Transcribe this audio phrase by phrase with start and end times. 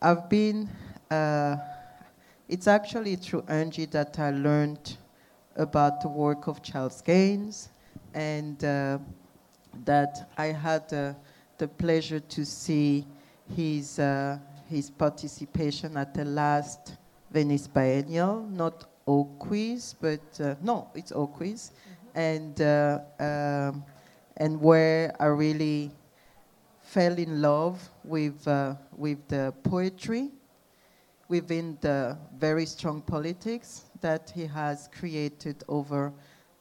[0.00, 0.68] I've been,
[1.10, 1.56] uh,
[2.48, 4.96] it's actually through Angie that I learned
[5.56, 7.70] about the work of Charles Gaines
[8.14, 8.98] and uh,
[9.84, 11.14] that I had uh,
[11.58, 13.04] the pleasure to see
[13.56, 14.38] his, uh,
[14.70, 16.96] his participation at the last
[17.32, 18.84] Venice Biennial, not
[19.40, 22.18] Quiz, but uh, no, it's Auquiz, mm-hmm.
[22.18, 23.84] and uh, um,
[24.36, 25.90] and where I really
[26.92, 30.30] fell in love with uh, with the poetry
[31.28, 36.12] within the very strong politics that he has created over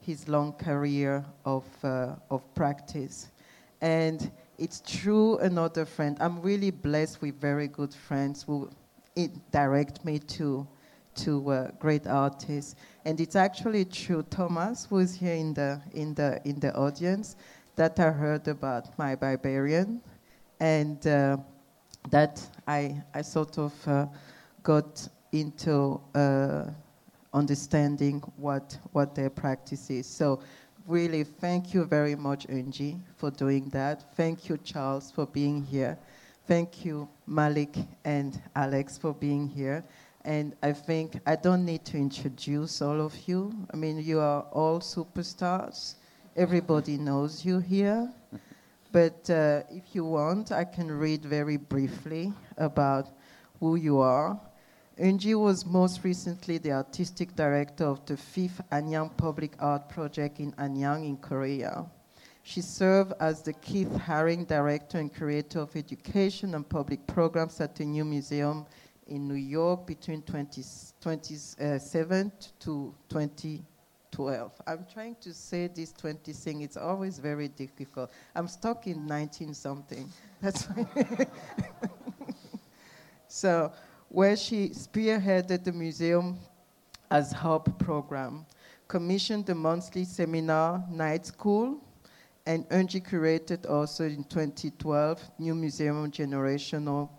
[0.02, 3.30] his long career of uh, of practice,
[3.82, 6.18] and it's through another friend.
[6.20, 8.70] I'm really blessed with very good friends who
[9.52, 10.68] direct me to
[11.18, 12.76] to uh, great artists.
[13.06, 17.36] And it's actually through Thomas, who is here in the, in the, in the audience,
[17.76, 20.02] that I heard about my barbarian.
[20.60, 21.38] And uh,
[22.10, 24.06] that I, I sort of uh,
[24.64, 26.66] got into uh,
[27.34, 30.08] understanding what, what their practice is.
[30.08, 30.42] So
[30.88, 34.16] really, thank you very much, Angie, for doing that.
[34.16, 35.98] Thank you, Charles, for being here.
[36.48, 39.84] Thank you, Malik and Alex, for being here.
[40.24, 43.54] And I think I don't need to introduce all of you.
[43.74, 45.96] I mean, you are all superstars.
[46.36, 48.12] Everybody knows you here.
[48.92, 53.10] But uh, if you want, I can read very briefly about
[53.60, 54.40] who you are.
[55.00, 60.54] Eungie was most recently the artistic director of the fifth Anyang Public Art Project in
[60.54, 61.86] Anyang in Korea.
[62.42, 67.76] She served as the Keith Haring Director and Curator of Education and Public Programs at
[67.76, 68.66] the New Museum
[69.08, 72.96] in New York between 2007 to
[74.18, 74.52] 2012.
[74.66, 78.12] I'm trying to say this 20 thing, it's always very difficult.
[78.36, 80.12] I'm stuck in 19 something.
[80.42, 81.28] That's why.
[83.28, 83.72] so,
[84.10, 86.40] where she spearheaded the museum
[87.12, 88.46] as hub program,
[88.88, 91.80] commissioned the monthly seminar Night School,
[92.48, 97.10] and Eungie curated also in 2012 New Museum Generational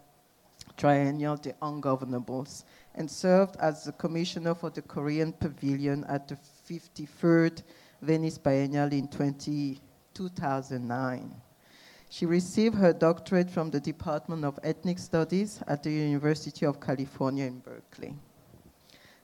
[0.76, 2.64] triennial The Ungovernables
[2.98, 6.36] and served as the commissioner for the Korean Pavilion at the
[6.68, 7.62] 53rd
[8.02, 9.80] Venice Biennial in 20,
[10.14, 11.34] 2009.
[12.10, 17.44] She received her doctorate from the Department of Ethnic Studies at the University of California
[17.44, 18.16] in Berkeley.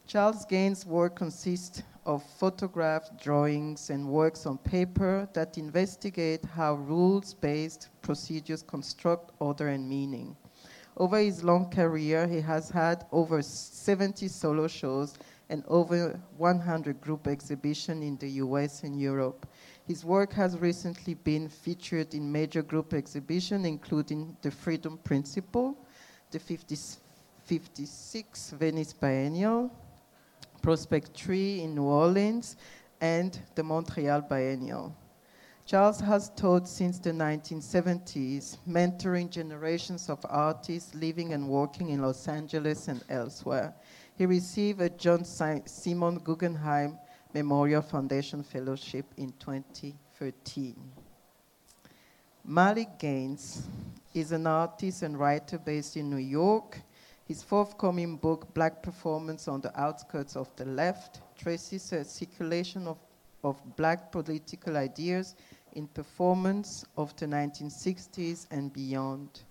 [0.06, 7.34] Charles Gaines' work consists of photographs, drawings, and works on paper that investigate how rules
[7.34, 10.36] based procedures construct order and meaning.
[10.96, 15.18] Over his long career, he has had over 70 solo shows
[15.48, 19.46] and over 100 group exhibitions in the US and Europe.
[19.86, 25.76] His work has recently been featured in major group exhibitions, including the Freedom Principle,
[26.30, 26.76] the 50,
[27.44, 29.70] 56 Venice Biennial,
[30.62, 32.56] Prospect 3 in New Orleans,
[33.00, 34.94] and the Montreal Biennial.
[35.66, 42.28] Charles has taught since the 1970s, mentoring generations of artists living and working in Los
[42.28, 43.74] Angeles and elsewhere.
[44.16, 46.98] He received a John Simon Guggenheim
[47.32, 50.76] Memorial Foundation Fellowship in 2013.
[52.44, 53.66] Malik Gaines
[54.12, 56.78] is an artist and writer based in New York.
[57.26, 62.98] His forthcoming book, Black Performance on the Outskirts of the Left, traces a circulation of,
[63.44, 65.36] of black political ideas
[65.74, 69.42] in performance of the 1960s and beyond.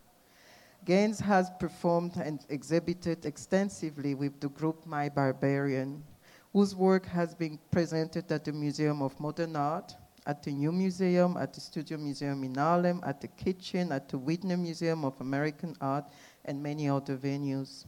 [0.86, 6.04] Gaines has performed and exhibited extensively with the group My Barbarian,
[6.52, 9.96] whose work has been presented at the Museum of Modern Art,
[10.26, 14.18] at the New Museum, at the Studio Museum in Harlem, at the Kitchen, at the
[14.18, 16.06] Whitney Museum of American Art,
[16.46, 17.86] and many other venues.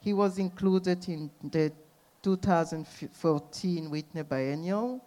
[0.00, 1.72] He was included in the
[2.22, 5.04] 2014 Whitney Biennial,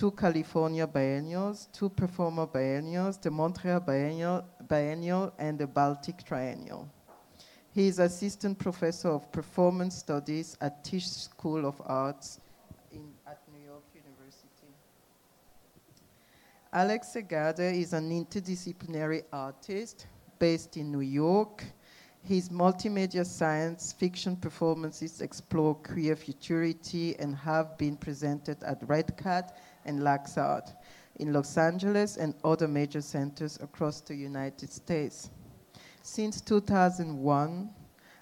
[0.00, 6.88] two California biennials, two Performa biennials, the Montreal biennial, biennial and the Baltic triennial.
[7.74, 12.40] He is assistant professor of performance studies at Tisch School of Arts
[12.90, 14.72] in, at New York University.
[16.72, 20.06] Alex Segade is an interdisciplinary artist
[20.38, 21.62] based in New York.
[22.22, 29.58] His multimedia science fiction performances explore queer futurity and have been presented at Red Cat
[29.84, 30.72] and LaxArt
[31.16, 35.30] in Los Angeles and other major centers across the United States.
[36.02, 37.70] Since 2001,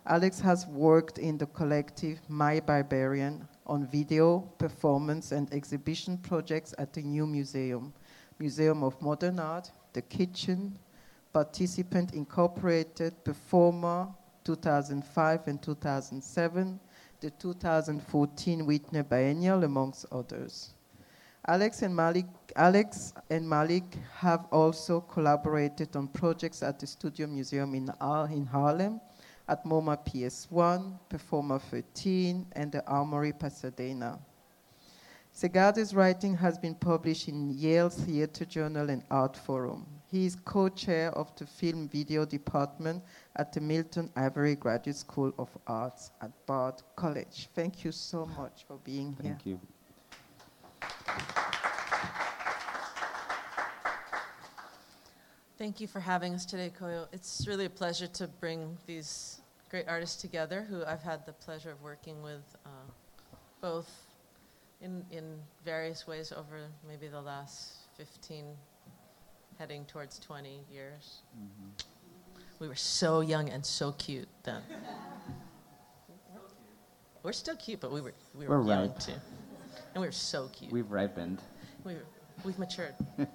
[0.06, 6.92] Alex has worked in the collective My Barbarian on video, performance, and exhibition projects at
[6.92, 7.92] the New Museum,
[8.38, 10.78] Museum of Modern Art, The Kitchen,
[11.32, 14.14] Participant Incorporated, Performa,
[14.44, 16.80] 2005 and 2007,
[17.20, 20.70] the 2014 Whitney Biennial, amongst others.
[21.46, 22.26] Alex and Malik,
[22.56, 27.90] Alex and Malik have also collaborated on projects at the Studio Museum in,
[28.30, 29.00] in Harlem,
[29.48, 34.18] at MoMA PS1, Performa 13, and the Armory Pasadena.
[35.34, 39.84] Segade's writing has been published in Yale Theatre Journal and Artforum.
[40.10, 43.04] He is co-chair of the film video department
[43.36, 47.48] at the Milton Avery Graduate School of Arts at Bard College.
[47.54, 49.32] Thank you so much for being Thank here.
[49.34, 49.77] Thank you.
[55.58, 57.08] Thank you for having us today, Koyo.
[57.12, 59.40] It's really a pleasure to bring these
[59.70, 62.68] great artists together who I've had the pleasure of working with uh,
[63.60, 63.90] both
[64.80, 65.24] in, in
[65.64, 68.44] various ways over maybe the last 15,
[69.58, 71.22] heading towards 20 years.
[71.36, 72.40] Mm-hmm.
[72.60, 74.62] We were so young and so cute then.
[77.22, 79.12] we're still cute, but we were, we were we're young too.
[79.98, 80.70] And we were so cute.
[80.70, 81.42] We've ripened.
[81.82, 82.04] We were,
[82.44, 82.94] we've matured.
[83.18, 83.26] I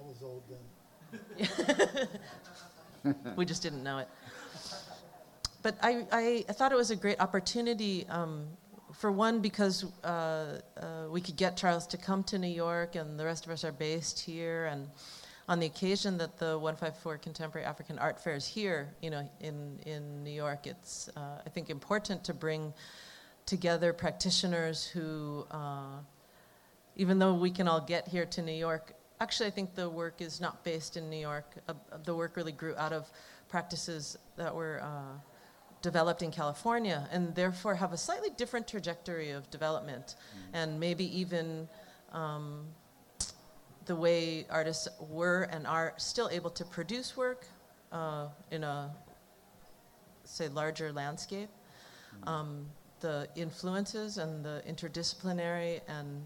[0.00, 2.06] was old then.
[3.36, 4.08] we just didn't know it.
[5.60, 8.46] But I, I, I thought it was a great opportunity, um,
[8.94, 10.60] for one, because uh, uh,
[11.10, 13.72] we could get Charles to come to New York, and the rest of us are
[13.72, 14.70] based here.
[14.72, 14.88] And
[15.50, 19.78] on the occasion that the 154 Contemporary African Art Fair is here, you know, in,
[19.84, 22.72] in New York, it's, uh, I think, important to bring
[23.46, 25.98] together practitioners who, uh,
[26.96, 30.20] even though we can all get here to New York, actually, I think the work
[30.20, 31.54] is not based in New York.
[31.68, 33.10] Uh, the work really grew out of
[33.48, 35.18] practices that were uh,
[35.82, 40.56] developed in California and therefore have a slightly different trajectory of development mm-hmm.
[40.56, 41.68] and maybe even
[42.12, 42.66] um,
[43.86, 47.46] the way artists were and are still able to produce work
[47.92, 48.90] uh, in a,
[50.24, 51.48] say, larger landscape.
[52.14, 52.28] Mm-hmm.
[52.28, 52.66] Um,
[53.00, 56.22] the influences and the interdisciplinary and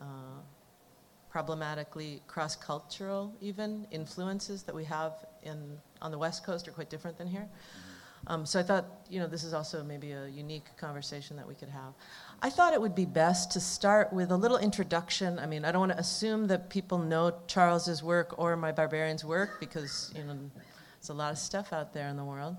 [0.00, 0.04] uh,
[1.30, 5.12] problematically cross-cultural even influences that we have
[5.42, 7.48] in on the West Coast are quite different than here.
[7.48, 8.32] Mm-hmm.
[8.32, 11.54] Um, so I thought, you know, this is also maybe a unique conversation that we
[11.54, 11.94] could have.
[12.42, 15.38] I thought it would be best to start with a little introduction.
[15.38, 19.24] I mean, I don't want to assume that people know Charles's work or my barbarian's
[19.24, 20.38] work because, you know,
[20.96, 22.56] there's a lot of stuff out there in the world.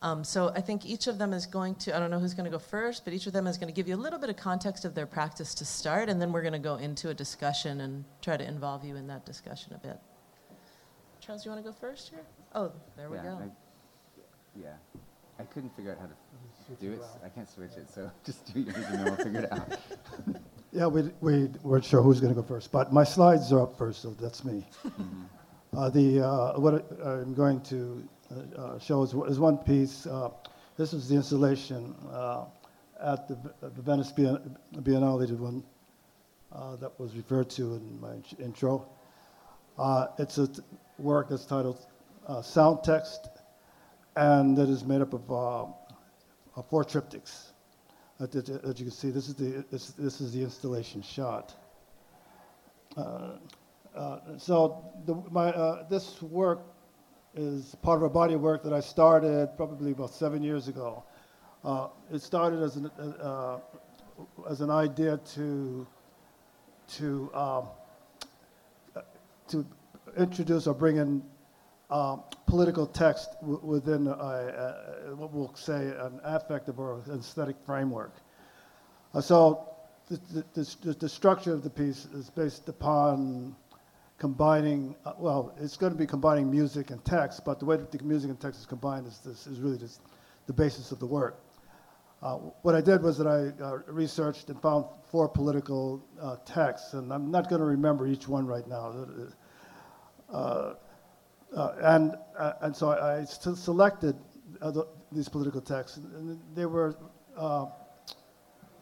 [0.00, 2.44] Um, so I think each of them is going to, I don't know who's going
[2.44, 4.30] to go first, but each of them is going to give you a little bit
[4.30, 7.14] of context of their practice to start, and then we're going to go into a
[7.14, 9.98] discussion and try to involve you in that discussion a bit.
[11.20, 12.20] Charles, you want to go first here?
[12.54, 13.40] Oh, there we yeah, go.
[13.42, 13.48] I,
[14.54, 14.68] yeah,
[15.38, 16.14] I couldn't figure out how to
[16.80, 17.00] do it.
[17.24, 19.78] I can't switch it, so just do yours and then we'll figure it out.
[20.72, 23.76] yeah, we, we weren't sure who's going to go first, but my slides are up
[23.76, 24.64] first, so that's me.
[24.86, 25.22] Mm-hmm.
[25.76, 30.06] Uh, the, uh, what I'm going to uh, uh, shows is one piece.
[30.06, 30.30] Uh,
[30.76, 31.94] this is the installation
[33.00, 35.62] at the, the Venice Biennale, the one
[36.80, 38.86] that was referred to in my intro.
[40.18, 40.62] it's a t-
[40.98, 41.78] work that's titled
[42.42, 43.28] Sound Text,
[44.16, 47.52] and that is made up of four triptychs.
[48.20, 51.54] As you can see, this is the, this, this is the installation shot.
[52.96, 53.36] Uh,
[53.94, 56.60] uh, so the, my, uh, this work
[57.34, 61.04] is part of a body of work that I started probably about seven years ago.
[61.64, 62.86] Uh, it started as an,
[63.20, 63.58] uh,
[64.48, 65.86] as an idea to,
[66.88, 67.68] to, um,
[69.48, 69.66] to
[70.16, 71.22] introduce or bring in
[71.90, 78.12] um, political text w- within a, a, what we'll say an affective or aesthetic framework.
[79.14, 79.68] Uh, so
[80.08, 83.56] the, the, the, the, structure of the piece is based upon
[84.18, 87.90] combining, uh, well, it's going to be combining music and text, but the way that
[87.90, 90.00] the music and text is combined is, this, is really just
[90.46, 91.40] the basis of the work.
[92.20, 96.94] Uh, what I did was that I uh, researched and found four political uh, texts,
[96.94, 99.06] and I'm not going to remember each one right now.
[100.32, 100.74] Uh,
[101.56, 102.16] uh, and,
[102.60, 104.16] and so I, selected
[104.60, 106.96] the, these political texts, and they were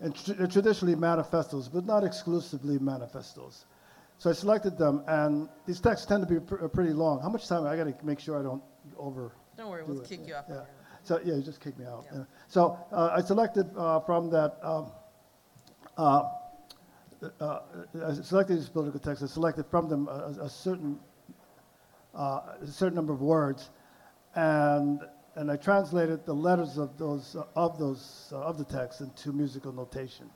[0.01, 3.67] and tr- traditionally manifestos, but not exclusively manifestos.
[4.19, 7.21] So I selected them, and these texts tend to be pr- uh, pretty long.
[7.21, 7.67] How much time?
[7.67, 8.63] I got to make sure I don't
[8.97, 9.33] over.
[9.57, 10.47] Don't worry, we'll kick you off.
[10.49, 10.63] Yeah.
[11.03, 12.07] So yeah, you just kick me out.
[12.13, 12.25] Yeah.
[12.49, 14.59] So uh, I selected uh, from that.
[14.63, 14.91] Um,
[15.97, 16.23] uh,
[17.41, 17.61] uh
[18.05, 19.23] I selected these political texts.
[19.23, 20.99] I selected from them a, a certain
[22.15, 23.71] uh, a certain number of words,
[24.35, 25.01] and
[25.35, 30.31] and I translated the letters of those of those of the text into musical notation.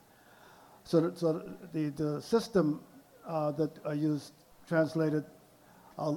[0.83, 2.81] So, so the the system
[3.27, 4.33] uh, that I used
[4.67, 5.25] translated
[5.97, 6.15] uh,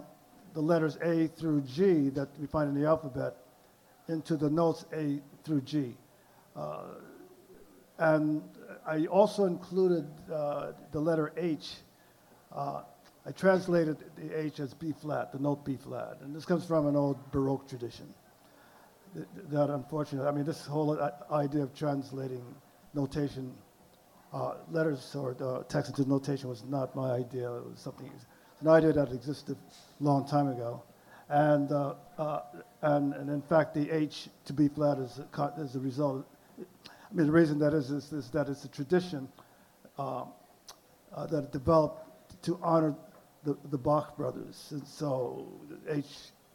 [0.52, 3.37] the letters A through G that we find in the alphabet
[4.08, 5.96] into the notes A through G.
[6.54, 6.82] Uh,
[7.99, 8.42] and
[8.87, 11.75] I also included uh, the letter H.
[12.52, 12.82] Uh,
[13.26, 16.18] I translated the H as B flat, the note B flat.
[16.20, 18.12] And this comes from an old Baroque tradition.
[19.14, 22.44] Th- That unfortunately, I mean, this whole idea of translating
[22.92, 23.54] notation,
[24.35, 27.50] uh, letters or uh, text into notation was not my idea.
[27.50, 28.26] It was something, it's
[28.61, 29.57] an idea that existed
[30.00, 30.83] a long time ago.
[31.29, 32.41] And, uh, uh,
[32.83, 36.26] and, and in fact, the H to B flat is, a is a result.
[36.59, 39.29] I mean, the reason that is, is, is that it's a tradition
[39.99, 40.25] uh,
[41.14, 42.95] uh, that developed to honor
[43.45, 44.69] the, the Bach brothers.
[44.73, 46.07] And so the H,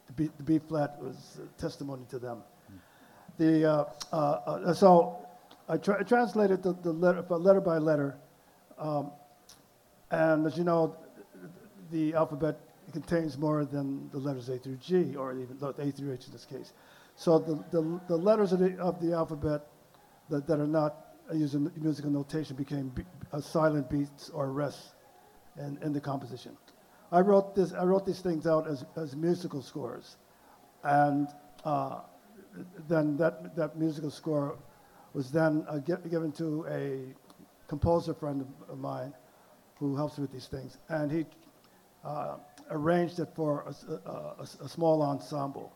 [0.06, 2.42] the B, the B flat was testimony to them.
[3.38, 5.26] The, uh, uh, uh, so
[5.70, 8.16] I, tra- translated the, the letter, letter by letter.
[8.76, 9.12] Um,
[10.10, 10.96] and as you know,
[11.92, 12.58] the alphabet
[12.92, 16.44] contains more than the letters A through G, or even A through H in this
[16.44, 16.72] case.
[17.14, 19.66] So the, the, the letters of the, of the alphabet
[20.28, 20.96] that, that are not
[21.32, 24.94] using musical notation became be, uh, silent beats or rests
[25.56, 26.56] in, in the composition.
[27.12, 27.72] I wrote this.
[27.72, 30.16] I wrote these things out as, as musical scores,
[30.82, 31.28] and
[31.64, 32.00] uh,
[32.88, 34.56] then that that musical score
[35.12, 37.00] was then uh, gi- given to a
[37.68, 39.12] composer friend of, mine,
[39.78, 41.24] who helps with these things, and he
[42.04, 42.36] uh,
[42.70, 43.64] arranged it for
[44.62, 45.72] a small ensemble.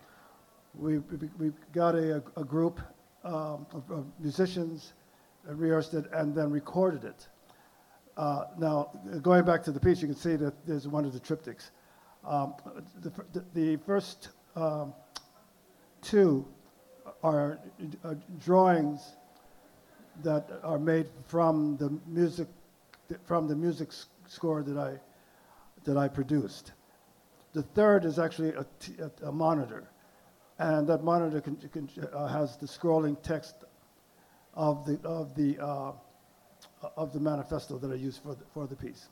[0.74, 2.80] We, we, we got a, a group
[3.24, 4.92] um, of, of musicians,
[5.48, 7.28] uh, rehearsed it, and then recorded it.
[8.16, 8.90] Uh, now,
[9.22, 11.70] going back to the piece, you can see that there's one of the triptychs.
[12.24, 12.54] Um,
[13.00, 14.94] the, the, the first um,
[16.02, 16.46] two
[17.22, 17.58] are
[18.04, 19.16] uh, drawings
[20.22, 22.48] that are made from the music
[23.24, 23.90] from the music
[24.26, 24.98] score that I
[25.84, 26.72] that I produced.
[27.52, 28.52] The third is actually
[29.22, 29.84] a, monitor,
[30.58, 33.54] and that monitor can, can, uh, has the scrolling text
[34.54, 35.92] of the of the uh,
[36.96, 39.08] of the manifesto that I used for the, for the piece.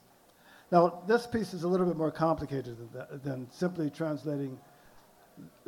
[0.71, 4.59] Now, this piece is a little bit more complicated than, that, than simply translating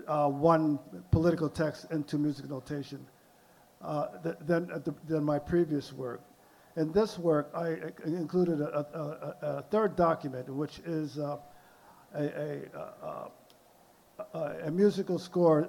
[0.07, 0.79] uh, one
[1.11, 3.07] political text into music notation
[3.85, 6.23] uh, th- than, uh, than my previous work.
[6.77, 11.37] In this work, I uh, included a, a, a, third document, which is uh,
[12.15, 13.31] a, a,
[14.35, 15.69] uh, a musical score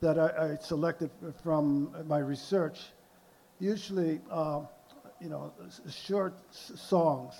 [0.00, 1.10] that I, I selected
[1.42, 2.80] from my research.
[3.58, 4.60] Usually, uh,
[5.20, 5.52] you know,
[5.90, 7.34] short s- songs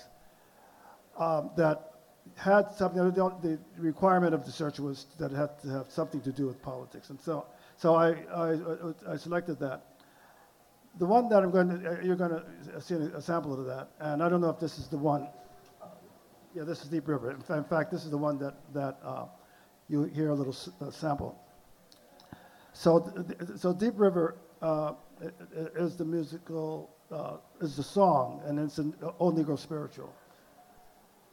[1.17, 1.93] um, that
[2.35, 3.11] had something.
[3.11, 6.47] The, the requirement of the search was that it had to have something to do
[6.47, 7.45] with politics, and so
[7.77, 9.96] so I I, I selected that.
[10.99, 14.23] The one that I'm going to you're going to see a sample of that, and
[14.23, 15.27] I don't know if this is the one.
[16.55, 17.31] Yeah, this is Deep River.
[17.31, 19.25] In fa- in fact, this is the one that that uh,
[19.89, 21.37] you hear a little s- uh, sample.
[22.73, 23.13] So,
[23.55, 24.93] so Deep River uh,
[25.75, 30.11] is the musical, uh, is the song, and it's an old Negro spiritual.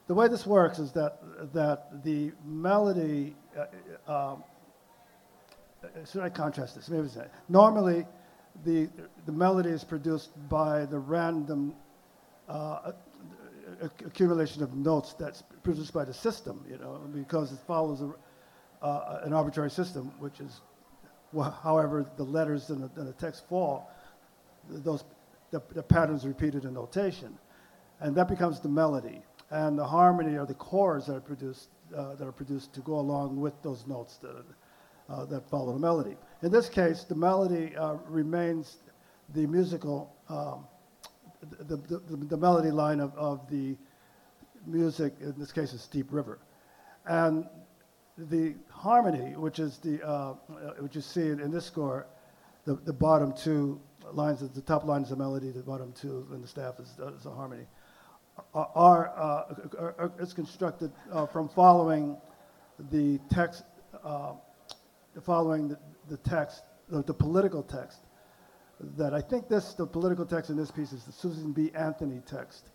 [0.09, 1.21] The way this works is that
[1.55, 3.35] that the melody.
[3.57, 4.45] Uh, um,
[5.83, 6.89] uh, should I contrast this?
[6.91, 8.07] Maybe say normally,
[8.65, 8.89] the
[9.27, 11.75] the melody is produced by the random
[12.49, 12.93] uh,
[14.07, 16.65] accumulation of notes that's produced by the system.
[16.69, 18.13] You know, because it follows a,
[18.85, 20.61] uh, an arbitrary system, which is
[21.63, 23.91] however the letters in the, in the text fall,
[24.69, 25.05] those
[25.51, 27.39] the, the patterns repeated in notation,
[28.01, 29.23] and that becomes the melody.
[29.51, 32.99] And the harmony are the chords that are produced uh, that are produced to go
[32.99, 34.45] along with those notes that,
[35.09, 36.17] uh, that follow the melody.
[36.45, 38.77] In this case, the melody uh, remains
[39.35, 40.67] the musical, um,
[41.41, 43.75] the, the, the, melody line of, of the
[44.67, 45.15] music.
[45.23, 46.41] In this case, is Deep River,
[47.07, 47.47] and
[48.19, 50.35] the harmony, which is the uh, uh,
[50.81, 52.07] which you see in this score,
[52.67, 53.81] the, the bottom two
[54.13, 57.15] lines, the top line is the melody, the bottom two in the staff is, uh,
[57.15, 57.65] is the harmony,
[58.53, 62.19] are, are, uh, are is constructed uh, from following
[62.91, 63.65] the text,
[64.05, 64.35] uh,
[65.23, 67.99] following the, the text, the, the political text.
[68.97, 71.71] That I think this, the political text in this piece is the Susan B.
[71.75, 72.71] Anthony text.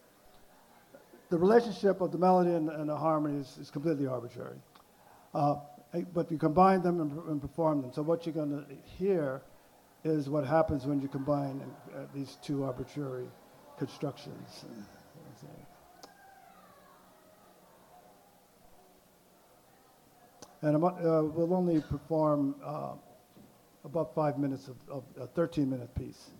[1.30, 4.58] The relationship of the melody and, and the harmony is, is completely arbitrary.
[5.34, 5.56] Uh,
[6.14, 7.92] but you combine them and, and perform them.
[7.94, 8.66] So what you're going to
[8.98, 9.42] hear
[10.04, 11.62] is what happens when you combine
[11.94, 13.28] uh, these two arbitrary
[13.78, 14.66] constructions.
[20.62, 20.90] And uh,
[21.24, 22.94] we'll only perform uh,
[23.90, 26.32] about five minutes of, of a 13-minute piece.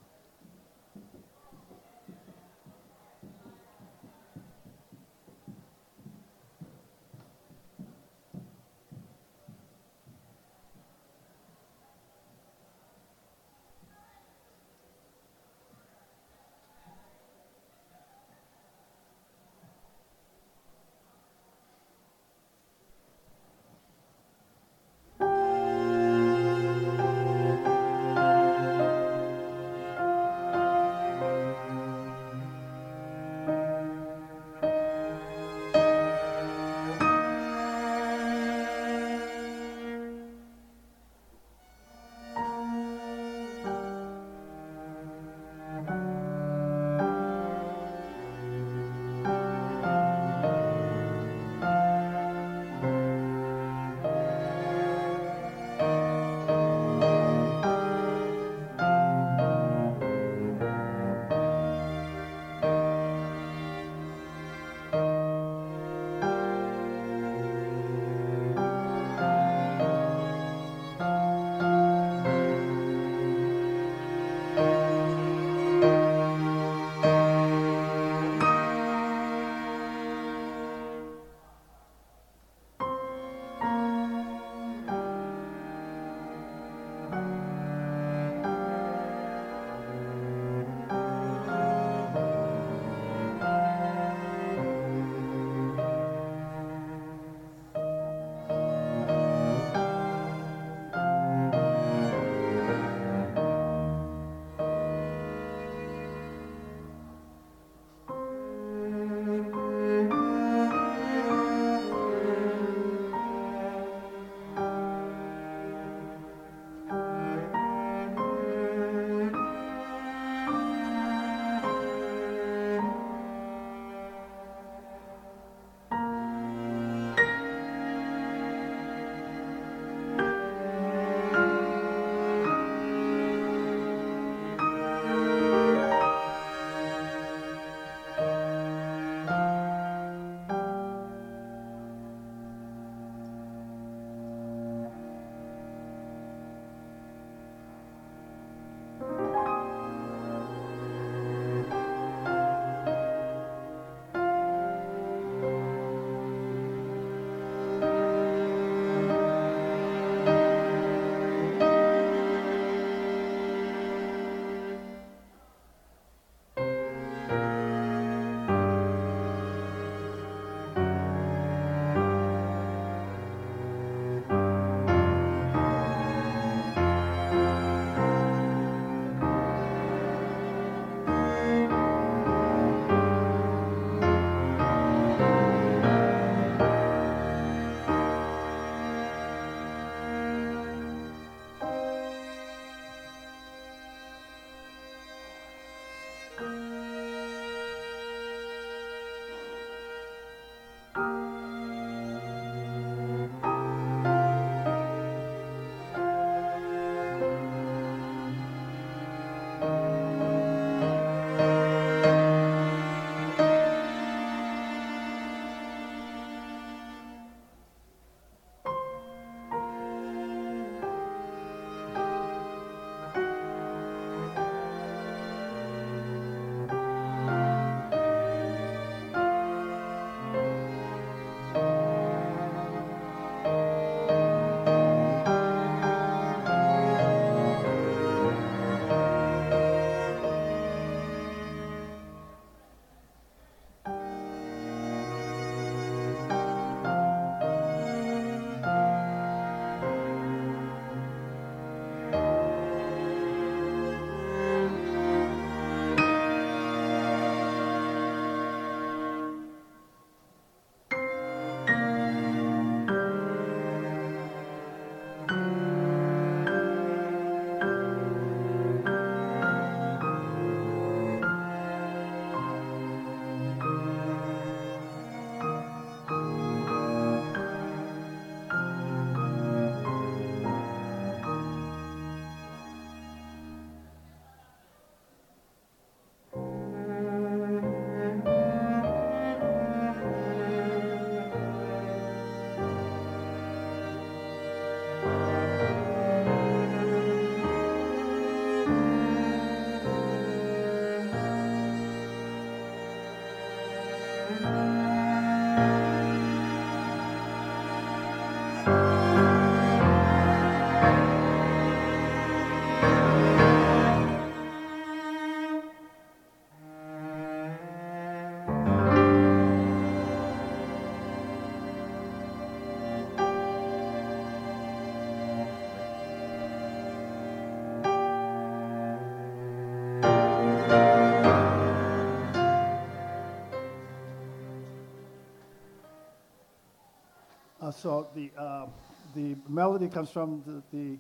[337.70, 338.66] Uh, so the, uh,
[339.14, 340.98] the melody comes from the, the,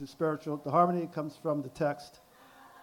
[0.00, 2.18] the spiritual, the harmony comes from the text.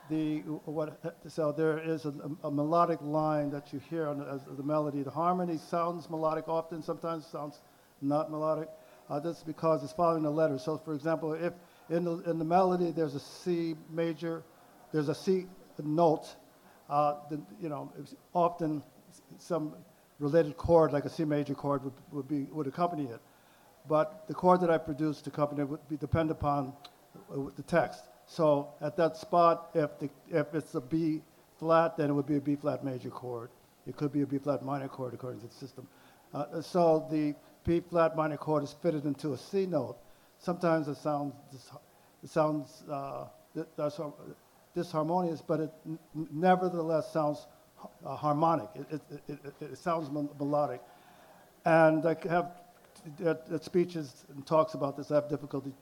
[0.10, 0.98] The, what,
[1.28, 2.14] so there is a,
[2.46, 5.04] a melodic line that you hear on the, as the melody.
[5.04, 7.60] The harmony sounds melodic often, sometimes sounds
[8.02, 8.70] not melodic.
[9.10, 10.58] Uh, that's because it's following the letter.
[10.58, 11.52] So, for example, if
[11.90, 14.42] in the, in the melody there's a C major,
[14.94, 15.48] there's a C
[15.84, 16.34] note,
[16.90, 17.16] uh,
[17.62, 17.92] you know,
[18.34, 18.82] often
[19.38, 19.74] some
[20.22, 23.20] related chord, like a C major chord, would, would, be, would accompany it.
[23.90, 26.74] But the chord that I produced to accompany it would be depend upon
[27.16, 28.04] uh, the text.
[28.28, 31.22] So at that spot, if, the, if it's a B
[31.60, 33.50] flat, then it would be a B flat major chord.
[33.88, 35.88] It could be a B flat minor chord according to the system.
[36.34, 39.98] Uh, so the B flat minor chord is fitted into a C note.
[40.38, 41.34] Sometimes it sounds,
[42.24, 43.26] it sounds uh,
[44.76, 45.72] disharmonious, but it
[46.32, 47.48] nevertheless sounds
[48.06, 48.70] uh, harmonic.
[48.76, 50.82] It, it, it, it, sounds melodic.
[51.66, 52.52] And I have
[53.26, 55.74] at, at, speeches and talks about this, I have difficulty,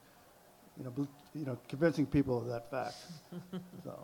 [0.77, 2.95] you know, you know, convincing people of that fact.
[3.83, 3.97] so,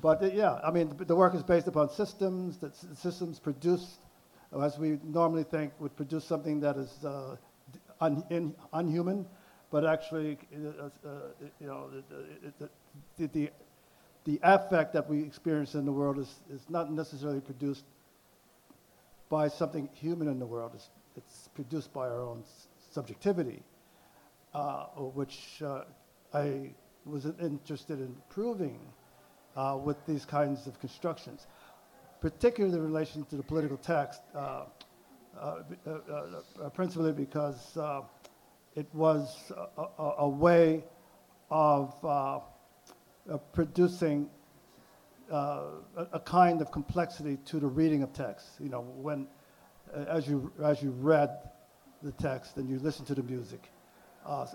[0.00, 3.38] but uh, yeah, I mean, the, the, work is based upon systems that s- systems
[3.38, 3.98] produce,
[4.60, 7.36] as we normally think, would produce something that is uh,
[8.00, 9.26] un- in, unhuman,
[9.70, 11.10] but actually, uh, uh
[11.60, 11.90] you know,
[13.18, 13.50] the, the,
[14.24, 17.84] the affect that we experience in the world is, is not necessarily produced
[19.28, 20.72] by something human in the world.
[20.74, 22.44] It's, it's produced by our own
[22.90, 23.62] subjectivity,
[24.52, 25.84] uh, which uh,
[26.34, 26.70] I
[27.04, 28.78] was interested in proving
[29.56, 31.46] uh, with these kinds of constructions,
[32.20, 34.64] particularly in relation to the political text, uh,
[35.40, 37.78] uh, uh, principally because
[38.76, 40.84] it was a, a, a way
[41.50, 41.94] of
[43.38, 44.28] producing
[45.30, 45.62] uh,
[45.96, 48.48] a, a, kind of complexity to the reading of text.
[48.58, 49.28] You know, when
[49.94, 51.30] uh, as you as you read
[52.02, 53.70] the text and you listen to the music,
[54.26, 54.46] uh,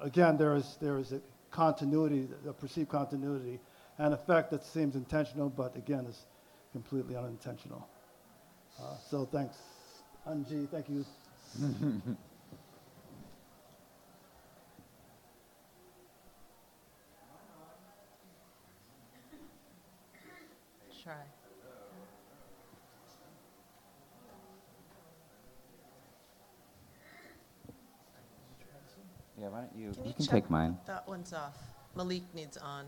[0.00, 1.20] again there is there is a
[1.50, 3.60] continuity, a perceived continuity,
[3.98, 6.26] an effect that seems intentional, but again is
[6.72, 7.86] completely unintentional.
[8.80, 9.56] Uh, so thanks,
[10.28, 10.68] Eungie.
[10.68, 11.04] Thank you.
[21.04, 21.12] try.
[29.44, 29.92] Yeah, why don't you?
[29.92, 30.78] Can you, can check take mine.
[30.86, 31.58] That one's off.
[31.94, 32.86] Malik needs on.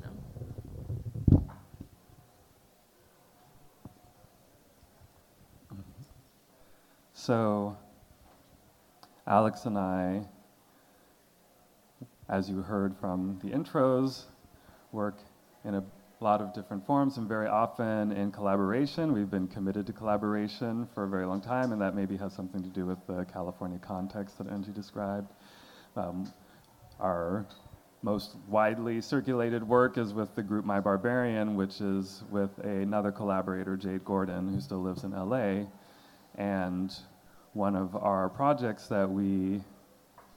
[0.00, 0.08] No.
[7.12, 7.76] So,
[9.26, 10.22] Alex and I,
[12.28, 14.26] as you heard from the intros,
[14.92, 15.18] work
[15.64, 15.82] in a
[16.24, 19.12] lot of different forms and very often in collaboration.
[19.12, 22.62] We've been committed to collaboration for a very long time, and that maybe has something
[22.62, 25.30] to do with the California context that Angie described.
[25.94, 26.32] Um,
[27.00, 27.46] our
[28.02, 33.76] most widely circulated work is with the group My Barbarian, which is with another collaborator,
[33.76, 35.66] Jade Gordon, who still lives in LA.
[36.36, 36.94] And
[37.52, 39.62] one of our projects that we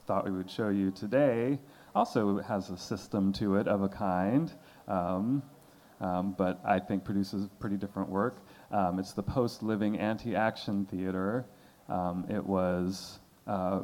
[0.07, 1.59] thought we would show you today
[1.95, 4.51] also has a system to it of a kind.
[4.87, 5.43] Um,
[6.01, 8.45] um, but I think produces pretty different work.
[8.71, 11.45] Um, it's the Post Living Anti Action Theater.
[11.87, 13.81] Um, it was uh,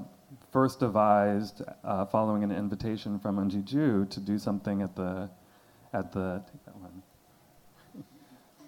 [0.51, 5.29] first devised uh, following an invitation from Eungie to do something at the,
[5.93, 7.03] at the, take that one.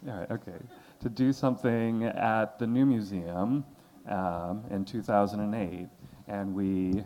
[0.08, 0.58] All right, okay.
[1.02, 3.66] To do something at the New Museum
[4.08, 5.88] um, in 2008.
[6.28, 7.04] And we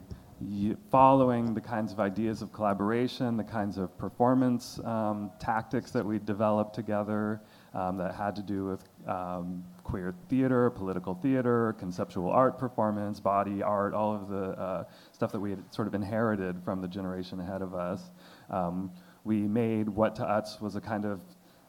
[0.91, 6.19] following the kinds of ideas of collaboration, the kinds of performance um, tactics that we
[6.19, 7.39] developed together
[7.73, 13.63] um, that had to do with um, queer theater, political theater, conceptual art performance, body
[13.63, 17.39] art, all of the uh, stuff that we had sort of inherited from the generation
[17.39, 18.12] ahead of us.
[18.49, 18.91] Um,
[19.23, 21.21] we made what to us was a kind of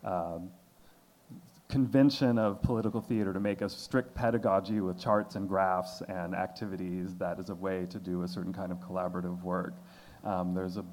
[0.02, 0.50] um,
[1.72, 7.14] convention of political theater to make a strict pedagogy with charts and graphs and activities
[7.14, 9.72] that is a way to do a certain kind of collaborative work.
[10.22, 10.85] Um, there's a,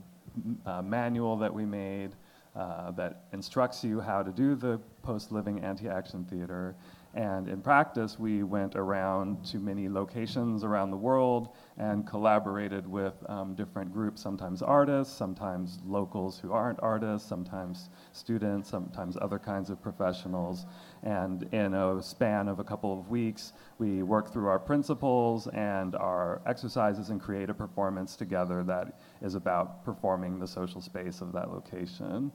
[0.66, 2.16] a, manual that we made
[2.56, 6.78] uh, that instructs you how to do the post-living anti-action theater
[7.16, 13.16] and in practice, we went around to many locations around the world and collaborated with
[13.28, 19.72] um, different groups, sometimes artists, sometimes locals who aren't artists, sometimes students, sometimes other kinds
[19.72, 20.68] of professionals.
[21.02, 25.96] And in a span of a couple of weeks, we worked through our principles and
[25.96, 31.32] our exercises and create a performance together that is about performing the social space of
[31.32, 32.32] that location.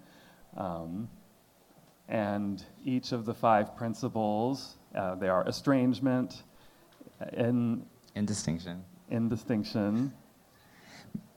[0.56, 1.08] Um,
[2.09, 6.43] and each of the five principles, uh, they are estrangement,
[7.33, 8.85] in, In distinction.
[9.11, 10.12] In distinction.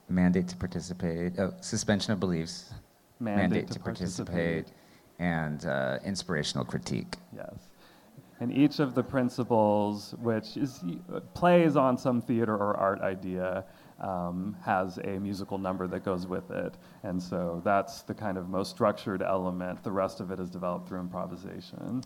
[0.09, 1.33] Mandate to participate.
[1.39, 2.73] Oh, suspension of beliefs.
[3.19, 4.67] Mandate, to, participate.
[5.19, 7.17] And uh, inspirational critique.
[7.35, 7.55] Yes.
[8.39, 10.83] And each of the principles, which is,
[11.33, 13.65] plays on some theater or art idea,
[13.99, 16.75] um, has a musical number that goes with it.
[17.03, 19.83] And so that's the kind of most structured element.
[19.83, 22.03] The rest of it is developed through improvisation.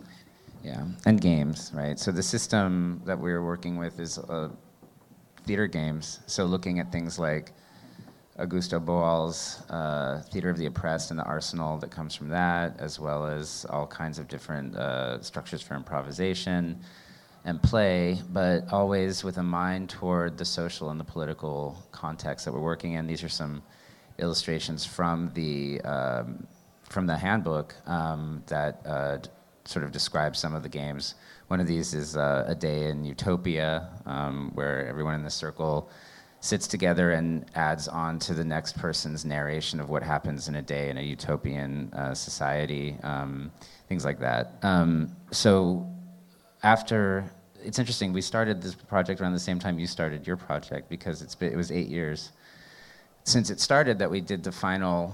[0.64, 1.98] Yeah, and games, right?
[2.00, 4.50] So the system that we're working with is uh,
[5.46, 6.20] theater games.
[6.28, 7.52] So looking at things like
[8.38, 13.00] Augusto Boal's uh, Theater of the Oppressed and the arsenal that comes from that, as
[13.00, 16.80] well as all kinds of different uh, structures for improvisation
[17.46, 22.54] and play, but always with a mind toward the social and the political context that
[22.54, 23.08] we're working in.
[23.08, 23.64] These are some
[24.20, 26.46] illustrations from the um,
[26.90, 29.30] from the handbook um, that uh, d-
[29.64, 31.16] sort of describe some of the games.
[31.48, 35.90] One of these is uh, a day in Utopia, um, where everyone in the circle
[36.42, 40.62] sits together and adds on to the next person's narration of what happens in a
[40.62, 43.52] day in a utopian uh, society, um,
[43.88, 44.56] things like that.
[44.64, 45.88] Um, so
[46.64, 47.30] after
[47.64, 51.22] it's interesting, we started this project around the same time you started your project because
[51.22, 52.32] it's been, it was eight years
[53.24, 55.14] since it started that we did the final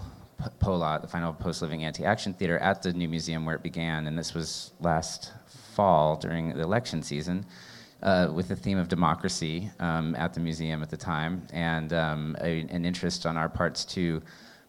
[0.59, 4.07] POLAT, the final post living anti action theater, at the new museum where it began,
[4.07, 5.33] and this was last
[5.73, 7.45] fall during the election season.
[8.03, 12.37] Uh, with the theme of democracy um, at the museum at the time, and um,
[12.41, 14.21] a, an interest on our parts to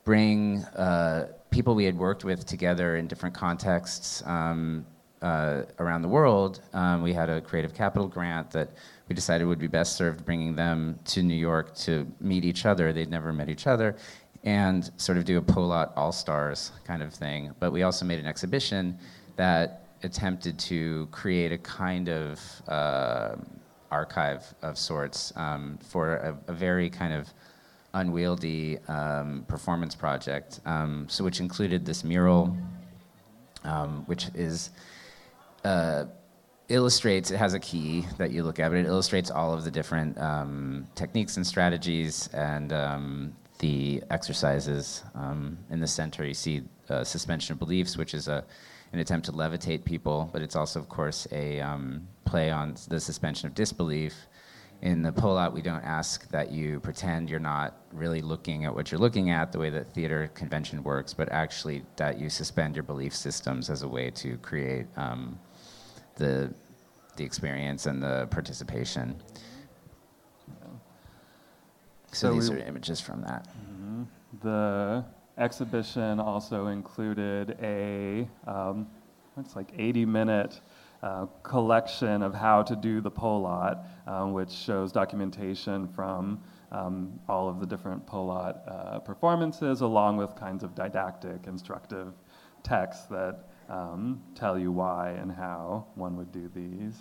[0.05, 4.87] bring uh, people we had worked with together in different contexts um,
[5.23, 6.61] uh, around the world.
[6.73, 8.71] Um, we had a creative capital grant that
[9.09, 12.93] we decided would be best served bringing them to New York to meet each other.
[12.93, 13.97] They'd never met each other,
[14.45, 17.55] and sort of do a POLAT All Stars kind of thing.
[17.59, 18.99] But we also made an exhibition
[19.37, 23.37] that attempted to create a kind of uh,
[23.91, 27.29] archive of sorts um, for a, a, very kind of
[27.95, 30.61] unwieldy um, performance project.
[30.67, 32.57] Um, so, which included this mural,
[33.65, 34.71] um, which is
[35.65, 36.05] uh,
[36.69, 39.71] illustrates, it has a key that you look at, but it illustrates all of the
[39.71, 45.03] different um, techniques and strategies and um, the exercises.
[45.15, 48.45] Um, in the center, you see uh, suspension of beliefs, which is a,
[48.93, 53.01] an attempt to levitate people, but it's also, of course, a um, play on the
[53.01, 54.15] suspension of disbelief.
[54.81, 58.93] In the POLAT, we don't ask that you pretend you're not really looking at what
[58.93, 62.85] you're looking at the way that theater convention works, but actually that you suspend your
[62.85, 65.37] belief systems as a way to create um,
[66.19, 66.53] the
[67.17, 69.21] the experience and the participation.
[70.47, 70.55] So,
[72.13, 73.47] So these we- are images from that.
[73.49, 74.03] Mm-hmm.
[74.43, 75.05] The
[75.37, 78.87] exhibition also included a, um,
[79.37, 80.61] it's like 80 minute
[81.03, 86.41] uh, collection of how to do the POLAT, um, which shows documentation from
[86.73, 92.15] um, all of the different POLAT uh, performances, along with kinds of didactic, instructive
[92.63, 96.95] texts that um, tell you why and how one would do these.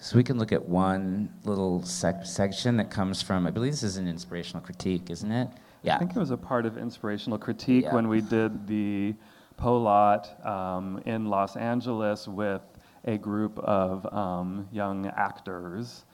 [0.00, 3.82] So we can look at one little sec- section that comes from, I believe this
[3.82, 5.48] is an inspirational critique, isn't it?
[5.82, 5.96] Yeah.
[5.96, 7.94] I think it was a part of inspirational critique Yeah.
[7.94, 9.14] when we did the
[9.56, 12.62] POLAT um, in Los Angeles with
[13.04, 16.04] a group of um, young actors.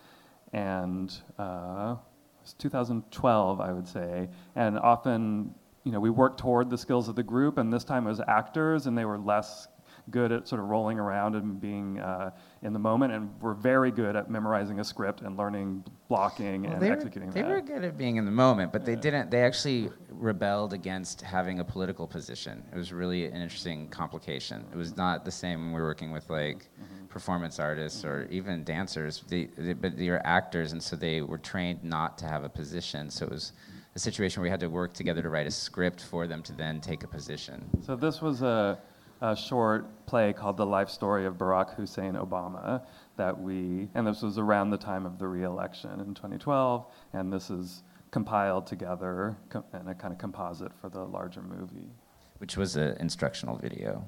[0.54, 4.28] And uh, it was 2012, I would say.
[4.56, 5.54] And often,
[5.84, 8.20] you know, we worked toward the skills of the group, and this time it was
[8.28, 9.68] actors, and they were less
[10.10, 12.30] good at sort of rolling around and being uh,
[12.62, 16.72] in the moment, and were very good at memorizing a script and learning blocking Well,
[16.74, 17.50] and they were, executing they that.
[17.50, 19.30] were good at being in the moment, but they didn't.
[19.30, 22.62] They actually rebelled against having a political position.
[22.72, 24.64] It was really an interesting complication.
[24.72, 27.06] It was not the same when we were working with like Mm-hmm.
[27.06, 29.22] performance artists or even dancers.
[29.28, 32.48] They, they, but they were actors, and so they were trained not to have a
[32.48, 33.08] position.
[33.10, 33.52] So it was
[33.94, 36.52] a situation where we had to work together to write a script for them to
[36.52, 37.64] then take a position.
[37.86, 38.78] So this was a,
[39.20, 42.82] a short play called "The Life Story of Barack Hussein Obama"
[43.16, 47.50] that we, and this was around the time of the re-election in 2012, and this
[47.50, 51.90] is compiled together co- in a kind of composite for the larger movie.
[52.38, 54.04] which was an instructional video.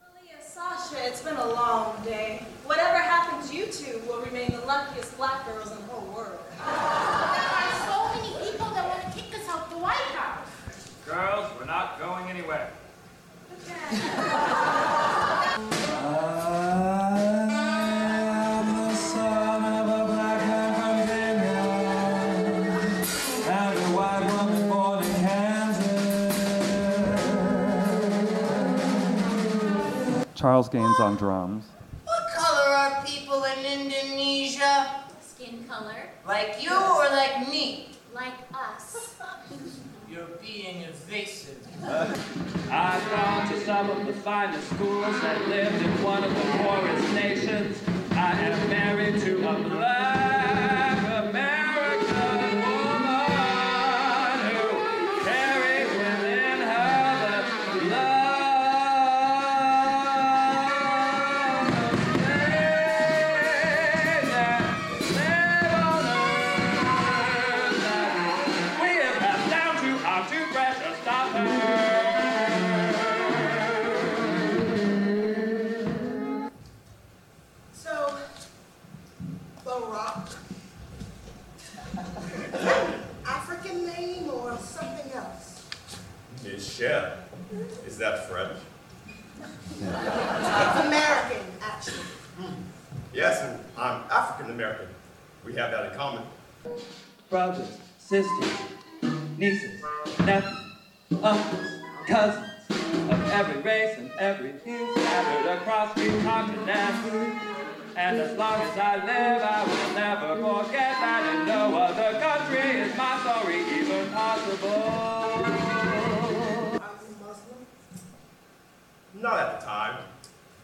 [0.00, 2.42] Malia, Sasha, it's been a long day.
[2.64, 6.38] Whatever happens, you two will remain the luckiest black girls in the whole world.
[6.58, 10.48] There are so many people that want to kick us out the White House.
[11.18, 12.70] Girls, we're not going anywhere.
[30.36, 31.64] Charles Gaines on drums.
[32.04, 35.02] What color are people in Indonesia?
[35.20, 36.10] Skin color.
[36.24, 37.88] Like you or like me?
[38.14, 39.16] Like us.
[40.18, 41.64] You're being evasive.
[42.72, 47.12] I've gone to some of the finest schools and lived in one of the poorest
[47.12, 47.78] nations.
[48.10, 50.37] I am married to a black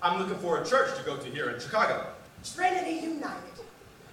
[0.05, 2.07] I'm looking for a church to go to here in Chicago.
[2.55, 3.40] Trinity United.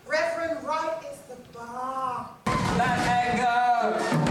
[0.07, 2.29] Reverend Wright is the bomb.
[2.45, 2.97] That
[4.07, 4.30] anger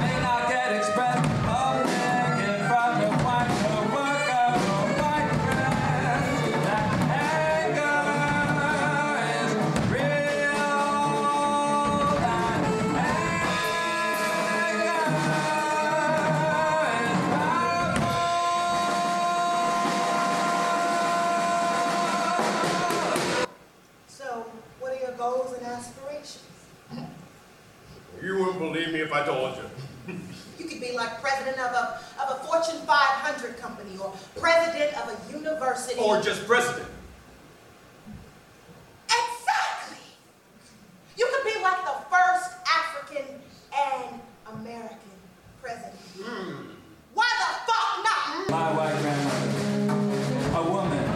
[29.00, 30.14] me if I told you.
[30.58, 35.08] You could be like president of a, of a Fortune 500 company or president of
[35.08, 35.98] a university.
[35.98, 36.86] Or just president.
[39.08, 39.98] Exactly!
[41.16, 43.24] You could be like the first African
[43.74, 44.20] and
[44.52, 44.98] American
[45.62, 45.94] president.
[46.20, 46.66] Hmm.
[47.14, 48.50] Why the fuck not?
[48.50, 51.10] My white grandmother, a woman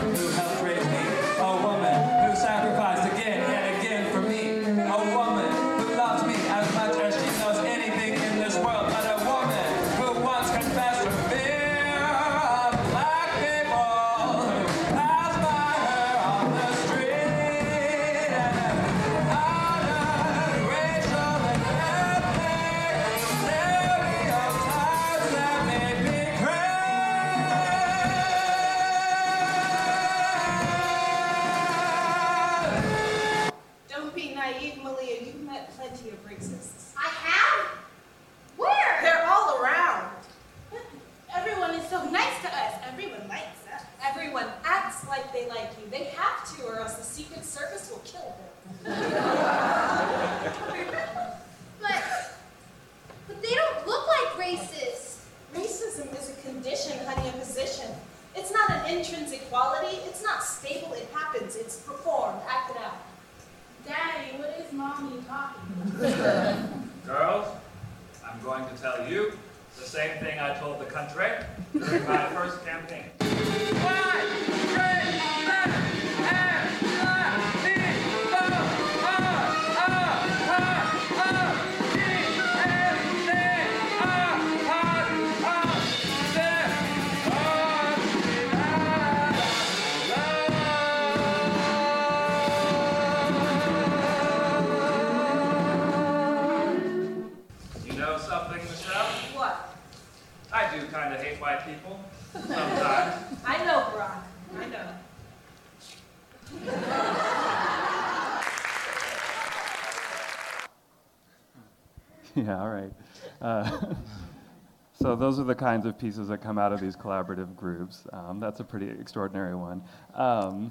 [112.44, 112.92] Yeah, all right.
[113.40, 113.94] Uh,
[114.92, 118.06] so those are the kinds of pieces that come out of these collaborative groups.
[118.12, 119.82] Um, that's a pretty extraordinary one.
[120.14, 120.70] Um,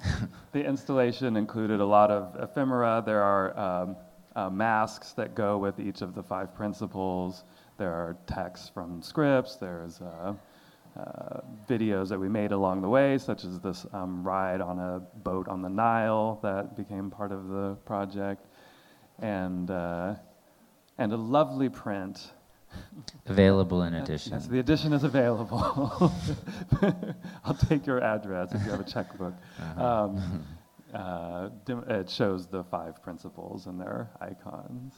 [0.52, 3.02] the installation included a lot of ephemera.
[3.04, 3.96] There are um,
[4.36, 7.44] uh, masks that go with each of the five principles.
[7.80, 9.56] There are texts from scripts.
[9.56, 10.34] There's uh,
[10.96, 15.00] uh, videos that we made along the way, such as this um, ride on a
[15.24, 18.46] boat on the Nile that became part of the project,
[19.20, 20.14] and uh,
[20.98, 22.32] and a lovely print.
[23.28, 24.34] Available in addition.
[24.34, 26.12] Yes, the edition is available.
[27.46, 29.34] I'll take your address if you have a checkbook.
[29.60, 29.86] Uh-huh.
[29.86, 30.46] Um,
[30.94, 34.94] uh, it shows the five principles and their icons.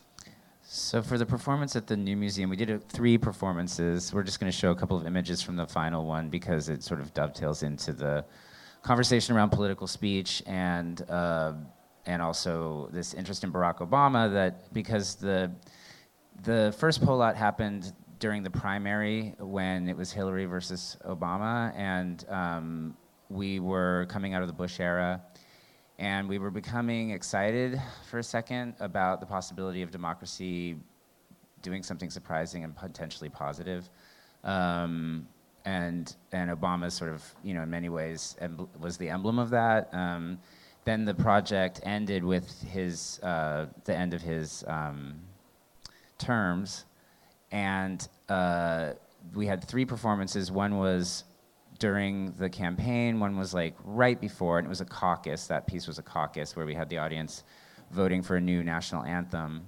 [0.68, 4.12] So for the performance at the New Museum, we did uh, three performances.
[4.12, 6.82] We're just going to show a couple of images from the final one because it
[6.84, 8.26] sort of dovetails into the
[8.82, 11.54] conversation around political speech and uh,
[12.08, 14.32] and also this interest in Barack Obama.
[14.32, 15.52] That because the
[16.44, 22.26] the first poll out happened during the primary when it was Hillary versus Obama, and
[22.30, 22.98] um,
[23.30, 25.22] we were coming out of the Bush era.
[25.98, 30.76] And we were becoming excited for a second about the possibility of democracy
[31.62, 33.90] doing something surprising and potentially positive.
[34.44, 35.28] Um,
[35.64, 38.36] and, and Obama sort of, you know, in many ways
[38.80, 39.90] was the emblem of that.
[39.94, 40.38] Um,
[40.84, 45.16] then the project ended with his, uh, the end of his um,
[46.18, 46.86] terms.
[47.51, 48.91] And uh,
[49.34, 50.51] we had three performances.
[50.51, 51.24] One was
[51.80, 53.20] during the campaign.
[53.20, 55.47] One was like right before, and it was a caucus.
[55.47, 57.43] That piece was a caucus where we had the audience
[57.91, 59.66] voting for a new national anthem.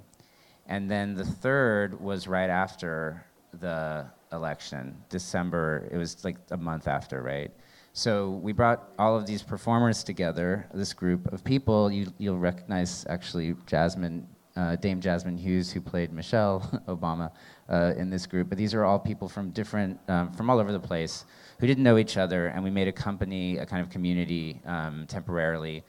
[0.67, 3.25] And then the third was right after
[3.59, 5.87] the election, December.
[5.91, 7.51] It was like a month after, right?
[7.93, 11.91] So we brought all of these performers together, this group of people.
[11.91, 14.27] You, you'll recognize actually Jasmine,
[14.57, 17.31] uh, Dame Jasmine Hughes, who played Michelle Obama
[17.69, 18.49] uh, in this group.
[18.49, 21.25] But these are all people from different, um, from all over the place
[21.59, 25.05] who didn't know each other, and we made a company, a kind of community um,
[25.07, 25.83] temporarily.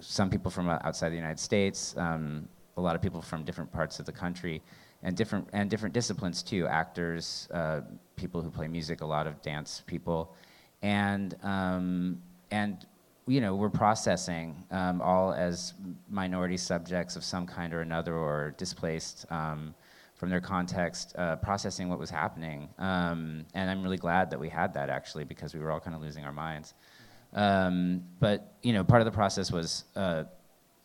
[0.00, 3.72] Some people from uh, outside the United States, um, a lot of people from different
[3.72, 4.62] parts of the country,
[5.02, 6.66] and different and different disciplines too.
[6.66, 7.80] Actors, uh,
[8.16, 10.34] people who play music, a lot of dance people,
[10.82, 12.86] and um, and
[13.26, 15.74] you know we're processing um, all as
[16.10, 19.74] minority subjects of some kind or another, or displaced um,
[20.14, 22.68] from their context, uh, processing what was happening.
[22.78, 25.96] Um, and I'm really glad that we had that actually because we were all kind
[25.96, 26.74] of losing our minds.
[27.32, 30.24] Um, but you know, part of the process was uh,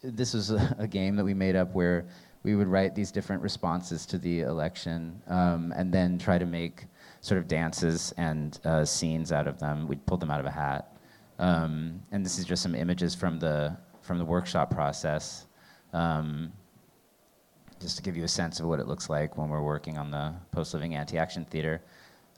[0.02, 2.08] this was a, game that we made up where
[2.44, 6.86] we would write these different responses to the election um, and then try to make
[7.22, 9.88] sort of dances and uh, scenes out of them.
[9.88, 10.97] We'd pull them out of a hat.
[11.40, 15.46] Um, and this is just some images from the from the workshop process.
[15.94, 16.52] Um,
[17.80, 20.10] just to give you a sense of what it looks like when we're working on
[20.10, 21.82] the post living anti action theater.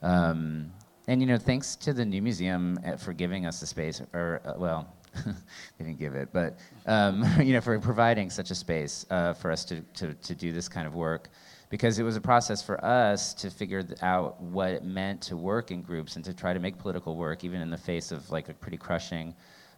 [0.02, 0.72] Um,
[1.08, 4.40] and you know, thanks to the new museum uh, for giving us the space, or
[4.44, 4.94] uh, well,
[5.24, 9.50] they didn't give it, but um, you know, for providing such a space uh, for
[9.50, 11.28] us to, to to do this kind of work,
[11.70, 15.70] because it was a process for us to figure out what it meant to work
[15.70, 18.48] in groups and to try to make political work, even in the face of like
[18.48, 19.34] a pretty crushing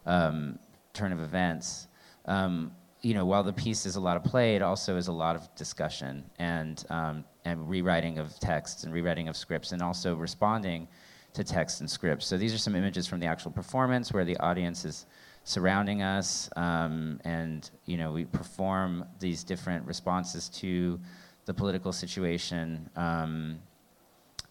[0.07, 0.59] um,
[0.95, 1.87] turn of events.
[2.25, 2.73] Um,
[3.03, 5.37] you know, while the piece is a lot of play, it also is a lot
[5.37, 10.89] of discussion and um, and rewriting of texts and rewriting of scripts, and also responding
[11.35, 12.27] to texts and scripts.
[12.27, 15.07] So these are some images from the actual performance where the audience is
[15.45, 21.01] surrounding us, um, and you know, we perform these different responses to
[21.45, 23.59] the political situation um,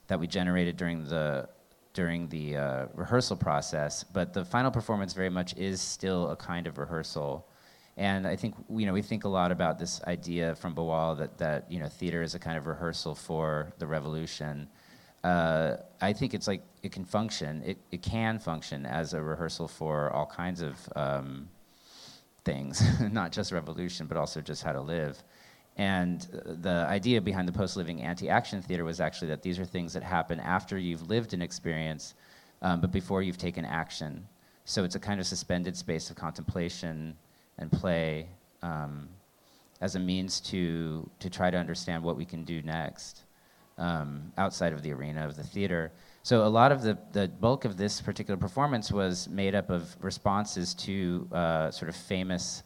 [0.07, 1.47] that we generated during the
[1.93, 4.03] during the uh, rehearsal process.
[4.03, 7.45] But the final performance very much is still a kind of rehearsal.
[7.97, 11.37] And I think you know we think a lot about this idea from Boal that
[11.37, 14.67] that you know theater is a kind of rehearsal for the revolution.
[15.23, 17.61] Uh, I think it's like it can function.
[17.65, 21.49] It it can function as a rehearsal for all kinds of um,
[22.43, 22.81] things,
[23.11, 25.21] not just revolution, but also just how to live.
[25.81, 26.21] And
[26.61, 29.93] the idea behind the post living anti action theater was actually that these are things
[29.93, 32.13] that happen after you've lived an experience,
[32.61, 34.27] um, but before you've taken action.
[34.63, 37.17] So it's a kind of suspended space of contemplation
[37.57, 38.27] and play
[38.61, 39.09] um,
[39.81, 43.23] as a means to, to try to understand what we can do next
[43.79, 45.91] um, outside of the arena of the theater.
[46.21, 49.95] So a lot of the, the bulk of this particular performance was made up of
[49.99, 52.61] responses to uh, sort of famous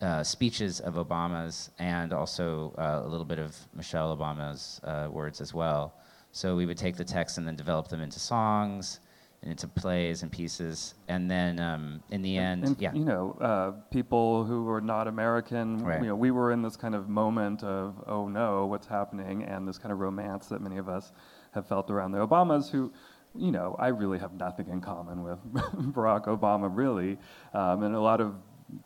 [0.00, 5.40] uh, speeches of Obama's and also uh, a little bit of Michelle Obama's uh, words
[5.40, 5.94] as well.
[6.32, 9.00] So we would take the text and then develop them into songs
[9.42, 10.94] and into plays and pieces.
[11.08, 12.92] And then um, in the end, and, yeah.
[12.92, 16.00] You know, uh, people who were not American, right.
[16.00, 19.44] you know, we were in this kind of moment of, oh no, what's happening?
[19.44, 21.12] And this kind of romance that many of us
[21.52, 22.92] have felt around the Obamas who,
[23.34, 27.18] you know, I really have nothing in common with Barack Obama, really.
[27.54, 28.34] Um, and a lot of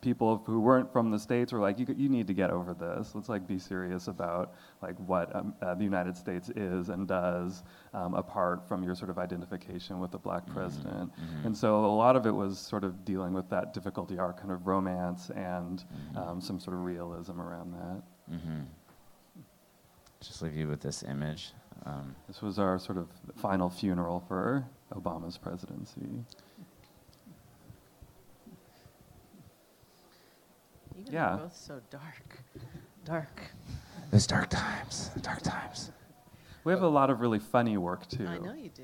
[0.01, 3.15] people who weren't from the states were like, you, you need to get over this.
[3.15, 7.63] Let's like be serious about like what um, uh, the United States is and does
[7.93, 10.53] um, apart from your sort of identification with the black Mm-hmm.
[10.53, 11.11] president.
[11.15, 11.45] Mhm.
[11.45, 14.51] And so a lot of it was sort of dealing with that difficulty arc, kind
[14.51, 16.17] of romance and Mm-hmm.
[16.17, 18.03] um, some sort of realism around that.
[18.29, 18.61] hmm
[20.19, 21.53] Just leave you with this image.
[21.85, 24.63] Um, This was our sort of final funeral for
[24.93, 26.23] Obama's presidency.
[31.11, 31.37] Yeah.
[31.37, 32.39] Both so dark.
[33.05, 33.41] Dark.
[34.11, 35.91] Those dark times, dark times.
[36.63, 38.27] We have a lot of really funny work too.
[38.27, 38.83] I know you do.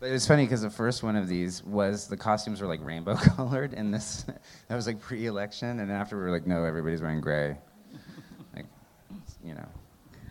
[0.00, 2.82] But it was funny because the first one of these was the costumes were like
[2.82, 4.24] rainbow colored, and this
[4.68, 7.58] that was like pre-election, and then after we were like, no, everybody's wearing gray,
[8.56, 8.64] like,
[9.44, 9.68] you know.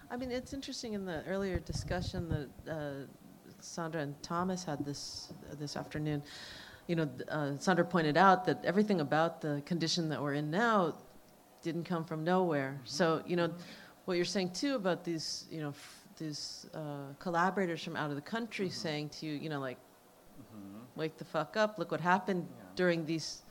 [0.10, 2.92] I mean, it's interesting in the earlier discussion that uh,
[3.60, 6.24] Sandra and Thomas had this uh, this afternoon.
[6.90, 10.96] You know, uh, Sandra pointed out that everything about the condition that we're in now
[11.62, 12.82] didn't come from nowhere.
[12.84, 13.54] So, you know,
[14.06, 18.16] what you're saying too about these, you know, f- these uh, collaborators from out of
[18.16, 19.78] the country saying to you, you know, like,
[20.96, 21.78] wake the fuck up.
[21.78, 23.44] Look what happened during these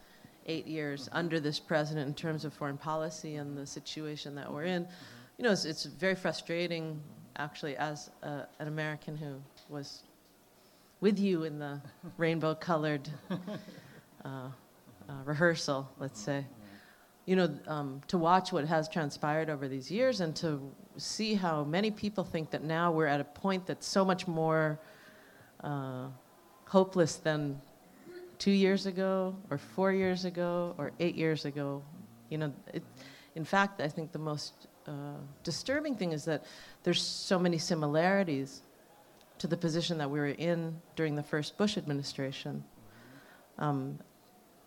[0.47, 4.65] eight years under this president in terms of foreign policy and the situation that we're
[4.65, 4.85] in.
[5.37, 7.01] You know, it's, it's very frustrating,
[7.37, 10.03] actually, as uh, an American who was
[11.01, 11.81] with you in the
[12.17, 14.51] rainbow colored uh, uh,
[15.25, 16.45] rehearsal, let's say.
[17.27, 21.63] You know, um, to watch what has transpired over these years and to see how
[21.63, 24.81] many people think that now we're at a point that's so much more
[25.63, 26.07] uh,
[26.67, 27.61] hopeless than
[28.39, 31.83] two years ago or four years ago or eight years ago.
[32.31, 32.83] You know, it,
[33.35, 36.45] in fact, I think the most uh, disturbing thing is that
[36.83, 38.63] there's so many similarities
[39.39, 42.65] to the position that we were in during the first Bush administration.
[43.59, 43.99] Um,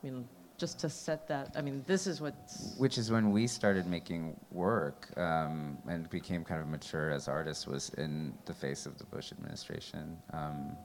[0.03, 2.76] I mean, just to set that, I mean, this is what's.
[2.78, 7.67] Which is when we started making work um, and became kind of mature as artists
[7.67, 10.17] was in the face of the Bush administration.
[10.34, 10.78] Um,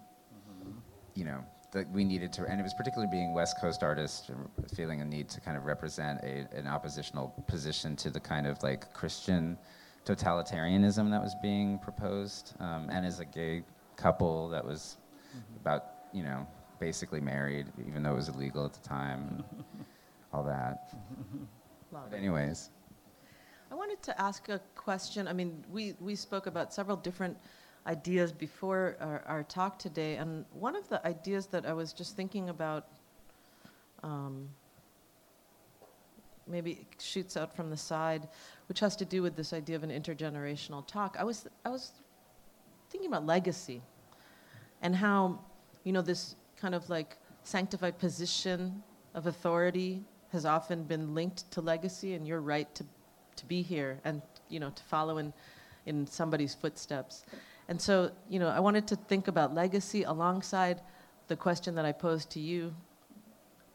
[1.17, 4.35] You know, that we needed to, and it was particularly being West Coast artists, uh,
[4.75, 8.63] feeling a need to kind of represent a, an oppositional position to the kind of
[8.63, 9.57] like Christian
[10.05, 13.63] totalitarianism that was being proposed, um, and as a gay
[13.97, 14.97] couple that was
[15.61, 16.47] about, you know,
[16.79, 19.45] basically married, even though it was illegal at the time, and
[20.33, 20.95] all that.
[21.93, 22.71] Love But anyways.
[23.71, 25.27] I wanted to ask a question.
[25.27, 27.37] I mean, we, we spoke about several different
[27.87, 32.17] ideas before our, our talk today, and one of the ideas that I was just
[32.17, 32.87] thinking about
[34.03, 34.49] um,
[36.47, 38.29] maybe shoots out from the side,
[38.69, 41.17] which has to do with this idea of an intergenerational talk.
[41.19, 41.93] I was, I was
[42.91, 43.83] thinking about legacy
[44.83, 45.41] and how,
[45.85, 48.83] you know, this kind of like sanctified position
[49.15, 52.85] of authority has often been linked to legacy and your right to,
[53.37, 55.33] to be here and, you know, to follow in,
[55.87, 57.25] in somebody's footsteps.
[57.69, 60.81] And so, you know, I wanted to think about legacy alongside
[61.29, 62.75] the question that I posed to you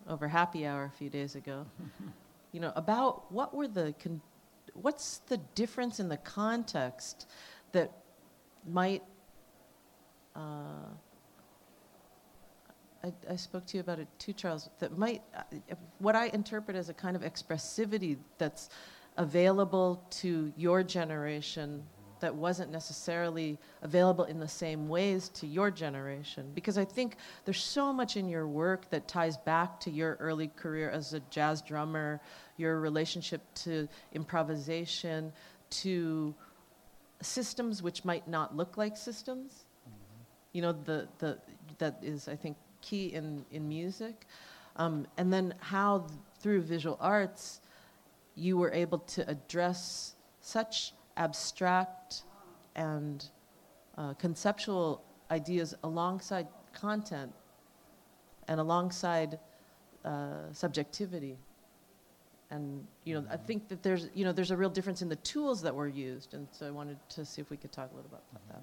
[0.07, 1.65] over happy hour a few days ago.
[2.51, 4.21] you know, about what were the, con-
[4.73, 7.27] what's the difference in the context
[7.71, 7.91] that
[8.67, 9.03] might,
[10.35, 10.89] uh,
[13.03, 16.77] I, I spoke to you about it too, Charles, that might, uh, what I interpret
[16.77, 18.69] as a kind of expressivity that's
[19.17, 21.83] available to your generation
[22.21, 26.49] that wasn't necessarily available in the same ways to your generation.
[26.53, 30.47] Because I think there's so much in your work that ties back to your early
[30.55, 32.21] career as a jazz drummer,
[32.57, 35.33] your relationship to improvisation,
[35.71, 36.33] to
[37.21, 39.65] systems which might not look like systems.
[40.53, 41.37] You know, the, the,
[41.77, 44.25] that is, I think, key in, in music.
[44.75, 47.61] Um, and then how, th- through visual arts,
[48.35, 52.23] you were able to address such abstract
[52.75, 53.25] and
[53.97, 57.31] uh, conceptual ideas alongside content
[58.47, 59.39] and alongside
[60.03, 61.37] uh, subjectivity.
[62.51, 65.15] And you know, I think that there's you know there's a real difference in the
[65.17, 67.95] tools that were used, and so I wanted to see if we could talk a
[67.95, 68.61] little bit about that.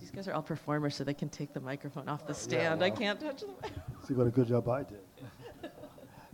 [0.00, 2.82] These guys are all performers, so they can take the microphone off the stand.
[2.82, 2.96] I well.
[2.98, 3.48] can't touch the.
[4.06, 4.98] See what a good job I did.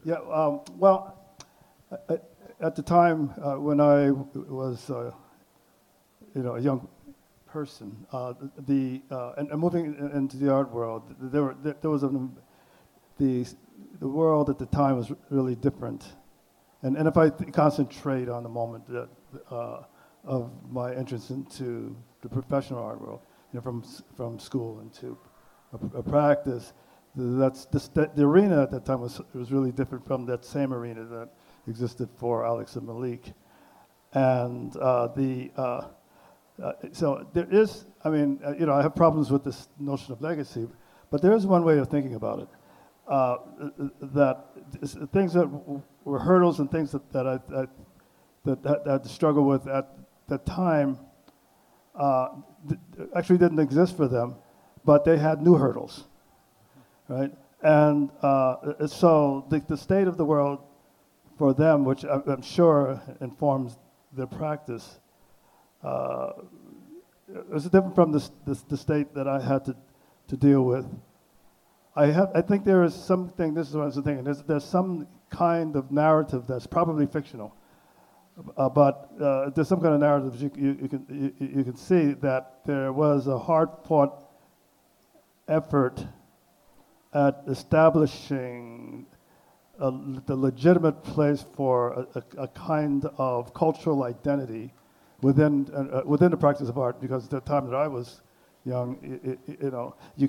[0.05, 1.19] yeah, um, well,
[1.91, 2.21] a- a-
[2.61, 5.11] at the time uh, when I w- was, uh,
[6.35, 6.87] you know, a young
[7.53, 8.33] person, uh,
[8.67, 9.85] the uh, and, and moving
[10.15, 12.11] into the art world, there were there, there was a
[13.19, 13.47] the
[14.01, 16.15] the world at the time was really different,
[16.83, 19.09] and and if I th- concentrate on the moment that
[19.51, 19.83] uh,
[20.25, 23.21] of my entrance into the professional art world,
[23.53, 23.83] you know, from
[24.17, 25.19] from school into
[25.75, 26.73] a, a practice,
[27.15, 31.05] that's that, the arena at that time was was really different from that same arena
[31.05, 31.29] that
[31.69, 33.35] existed for Alex and Malik,
[34.15, 35.51] and uh, the
[36.63, 39.69] uh, uh, so there is, I mean, uh, you know, I have problems with this
[39.79, 40.69] notion of legacy,
[41.11, 42.49] but there is one way of thinking about it.
[43.09, 43.37] Uh,
[44.01, 44.47] that
[45.13, 45.47] things that
[46.05, 47.67] were hurdles and things that, that I, I
[48.45, 49.99] that, that, that I had to struggle with at
[50.29, 50.99] the time
[51.97, 52.29] uh,
[52.69, 52.81] th-
[53.15, 54.37] actually didn't exist for them,
[54.85, 56.05] but they had new hurdles,
[57.09, 57.33] right?
[57.63, 60.61] And uh, so the, the state of the world
[61.39, 63.79] for them, which I'm sure informs
[64.13, 65.01] their practice,
[65.83, 66.33] uh,
[67.49, 69.77] was different from the state that I had to,
[70.29, 70.87] to deal with.
[71.95, 74.65] I, have, I think there is something, this is what I was thinking, there's, there's
[74.65, 77.55] some kind of narrative that's probably fictional.
[78.57, 81.07] Uh, but uh, there's some kind of narrative you, you, you can,
[81.39, 84.25] you, you, can see that there was a hard fought
[85.49, 86.07] effort
[87.13, 89.05] at establishing
[89.79, 89.91] a,
[90.27, 94.73] the legitimate place for a, a, a, kind of cultural identity
[95.23, 98.21] within, uh, uh within the practice of art, because at the time that I was
[98.65, 100.29] young, it, it, you know, you,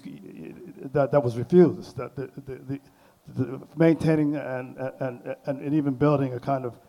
[0.93, 1.97] that, that was refused.
[1.97, 2.79] That the, the, the,
[3.27, 6.79] the maintaining and, and, and, and, even building a kind of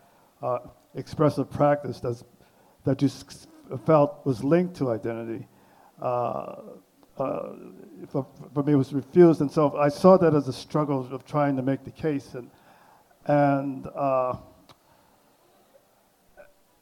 [0.41, 0.59] uh,
[0.95, 2.23] expressive practice that's,
[2.83, 3.09] that you
[3.85, 5.47] felt was linked to identity.
[6.01, 6.55] Uh,
[7.17, 7.53] uh,
[8.09, 11.55] for, for, me, was refused, and so I saw that as a struggle of trying
[11.55, 12.51] to make the case, and
[13.27, 14.35] and uh,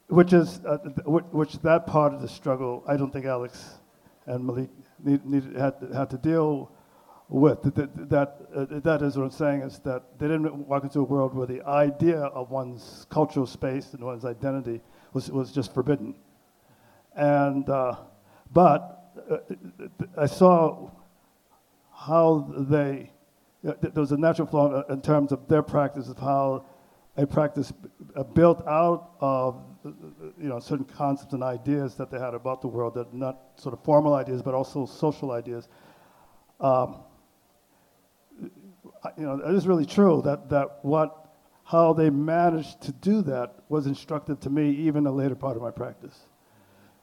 [0.08, 3.80] which is uh, which that part of the struggle, I don't think Alex
[4.26, 4.70] and Malik
[5.04, 6.72] need, need, had, had to deal
[7.30, 7.62] with.
[7.76, 11.04] That, that, uh, that is what I'm saying is that they didn't walk into a
[11.04, 14.82] world where the idea of one's cultural space and one's identity
[15.14, 16.16] was, was just forbidden.
[17.16, 17.95] And, uh,
[18.51, 19.38] but uh,
[20.18, 20.89] I saw
[21.93, 23.12] how they,
[23.68, 26.66] uh, there was a natural flow in terms of their practice of how
[27.16, 27.72] a practice
[28.34, 32.93] built out of you know certain concepts and ideas that they had about the world
[32.95, 35.67] that not sort of formal ideas but also social ideas.
[36.59, 36.99] Um,
[39.17, 41.34] you know it is really true that that what
[41.65, 45.61] how they managed to do that was instructive to me even the later part of
[45.61, 46.27] my practice.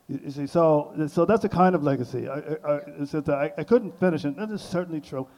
[0.09, 2.29] You, see so so that's a kind of legacy.
[2.29, 2.81] I, I,
[3.29, 5.29] I, I couldn't finish it that is certainly true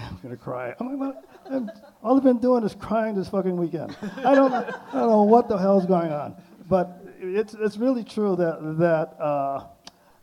[0.00, 0.74] I'm gonna cry.
[0.78, 1.14] I'm like,
[1.48, 1.68] well,
[2.02, 3.96] all I've been doing is crying this fucking weekend.
[4.18, 6.36] I don't, I don't know what the hell's going on,
[6.68, 9.66] but it's it's really true that that uh,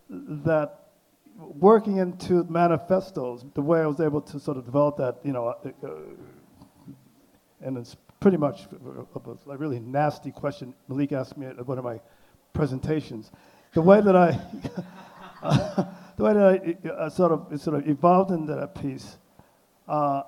[0.09, 0.87] that
[1.37, 5.47] working into manifestos, the way I was able to sort of develop that, you know,
[5.47, 5.89] uh, uh
[7.61, 8.67] and it's pretty much
[9.15, 11.99] a, a, really nasty question Malik asked me at one of my
[12.53, 13.31] presentations.
[13.73, 14.39] The way that I,
[15.43, 15.83] uh,
[16.17, 19.17] the way that I uh, sort of sort of evolved into that piece
[19.87, 20.23] uh,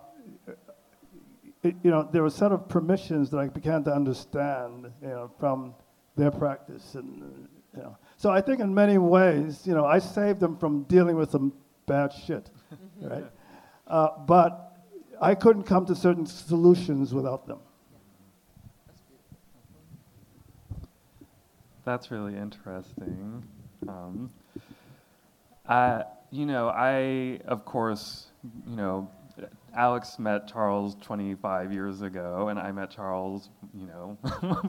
[1.63, 5.07] it, you know, there were a set of permissions that I began to understand, you
[5.07, 5.75] know, from
[6.15, 7.97] their practice, and you know.
[8.17, 11.53] So I think in many ways, you know, I saved them from dealing with some
[11.85, 12.49] bad shit,
[13.01, 13.25] right?
[13.87, 14.77] Uh, but
[15.21, 17.59] I couldn't come to certain solutions without them.
[21.83, 23.43] That's really interesting.
[23.87, 24.29] Um,
[25.67, 28.27] I, you know, I, of course,
[28.67, 29.09] you know,
[29.75, 34.17] Alex met Charles 25 years ago, and I met Charles, you know,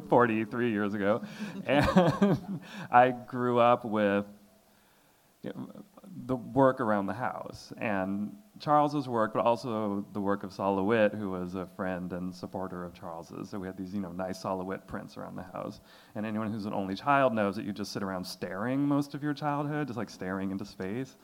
[0.09, 1.23] 43 years ago.
[1.67, 2.39] and
[2.91, 4.27] I grew up with
[5.43, 5.69] you know,
[6.27, 11.15] the work around the house and Charles's work, but also the work of Sol LeWitt,
[11.15, 13.49] who was a friend and supporter of Charles's.
[13.49, 15.81] So we had these, you know, nice LeWitt prints around the house.
[16.15, 19.23] And anyone who's an only child knows that you just sit around staring most of
[19.23, 21.17] your childhood, just like staring into space.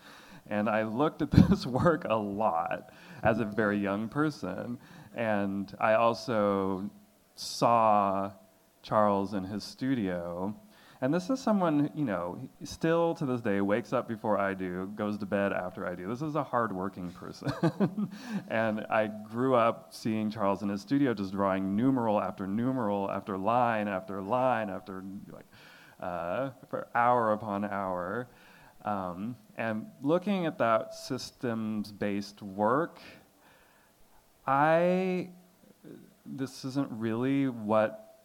[0.48, 2.90] And I looked at this work a lot
[3.22, 4.78] as a very young person.
[5.14, 6.90] And I also
[7.34, 8.32] saw
[8.82, 10.54] Charles in his studio.
[11.00, 14.90] And this is someone, you know, still to this day wakes up before I do,
[14.94, 16.08] goes to bed after I do.
[16.08, 17.52] This is a hardworking person.
[18.48, 23.36] and I grew up seeing Charles in his studio just drawing numeral after numeral after
[23.36, 25.46] line after line after like
[26.00, 28.28] uh, for hour upon hour.
[28.86, 33.00] Um, and looking at that systems based work,
[34.46, 35.30] I,
[36.24, 38.22] this isn't really what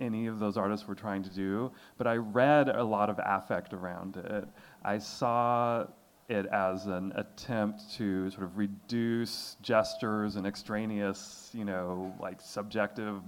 [0.00, 3.72] any of those artists were trying to do, but I read a lot of affect
[3.72, 4.48] around it.
[4.84, 5.86] I saw
[6.28, 13.20] it as an attempt to sort of reduce gestures and extraneous, you know, like subjective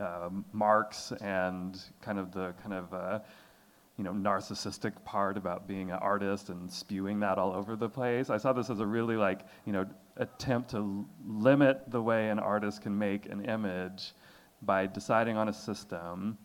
[0.00, 3.18] uh, marks and kind of the kind of uh,
[4.00, 8.30] you know, narcissistic part about being an artist and spewing that all over the place.
[8.30, 9.84] I saw this as a really like, you know,
[10.16, 14.14] attempt to limit the way an artist can make an image
[14.62, 16.38] by deciding on a system.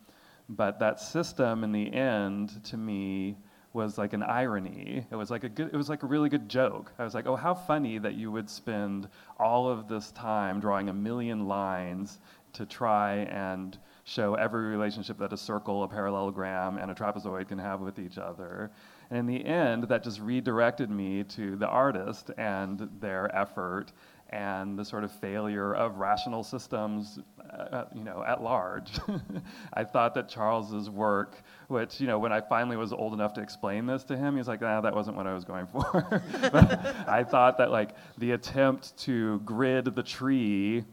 [0.49, 3.37] But that system in the end, to me,
[3.71, 5.07] was like an irony.
[5.09, 6.91] It was like a good, it was like a really good joke.
[6.99, 9.07] I was like, oh, how funny that you would spend
[9.39, 12.19] all of this time drawing a million lines
[12.51, 17.57] to try and show every relationship that a circle, a parallelogram, and a trapezoid can
[17.57, 18.71] have with each other.
[19.09, 23.91] And in the end, that just redirected me to the artist and their effort
[24.29, 27.19] and the sort of failure of rational systems,
[27.51, 28.99] uh, you know, at large.
[29.73, 33.41] I thought that Charles's work, which you know, when I finally was old enough to
[33.41, 36.21] explain this to him, he's like, "Ah, that wasn't what I was going for."
[37.07, 40.83] I thought that like the attempt to grid the tree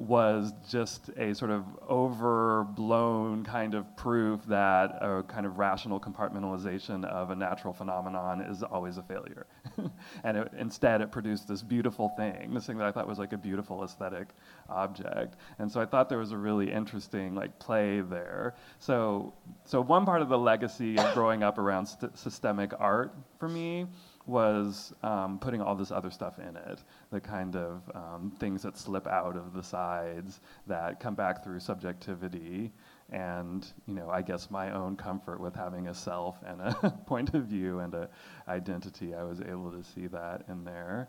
[0.00, 7.04] was just a sort of overblown kind of proof that a kind of rational compartmentalization
[7.04, 9.46] of a natural phenomenon is always a failure.
[10.24, 13.32] and it, instead, it produced this beautiful thing, this thing that I thought was like
[13.34, 14.28] a beautiful aesthetic
[14.70, 15.36] object.
[15.58, 18.54] And so I thought there was a really interesting like play there.
[18.78, 19.34] So,
[19.64, 23.86] so one part of the legacy of growing up around st- systemic art for me
[24.30, 28.78] was um, putting all this other stuff in it, the kind of um, things that
[28.78, 32.72] slip out of the sides that come back through subjectivity,
[33.10, 37.34] and you know, I guess my own comfort with having a self and a point
[37.34, 38.08] of view and a
[38.48, 39.14] identity.
[39.14, 41.08] I was able to see that in there,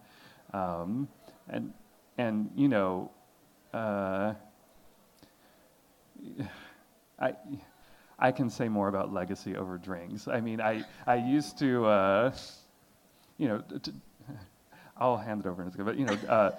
[0.54, 1.08] um,
[1.48, 1.72] and
[2.18, 3.12] and you know,
[3.74, 4.34] uh,
[7.20, 7.34] I.
[8.24, 10.28] I can say more about legacy over drinks.
[10.28, 12.32] I mean, I, I used to, uh,
[13.42, 13.92] you know, t-
[14.98, 15.86] I'll hand it over in a second.
[15.86, 16.52] But you know, uh,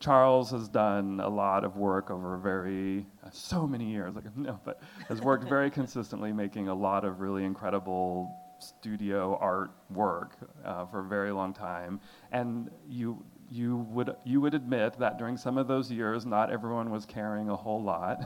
[0.00, 4.14] Charles has done a lot of work over very uh, so many years.
[4.14, 9.70] Like no, but has worked very consistently, making a lot of really incredible studio art
[9.88, 10.32] work
[10.64, 12.00] uh, for a very long time.
[12.32, 16.90] And you you would you would admit that during some of those years, not everyone
[16.90, 18.24] was caring a whole lot.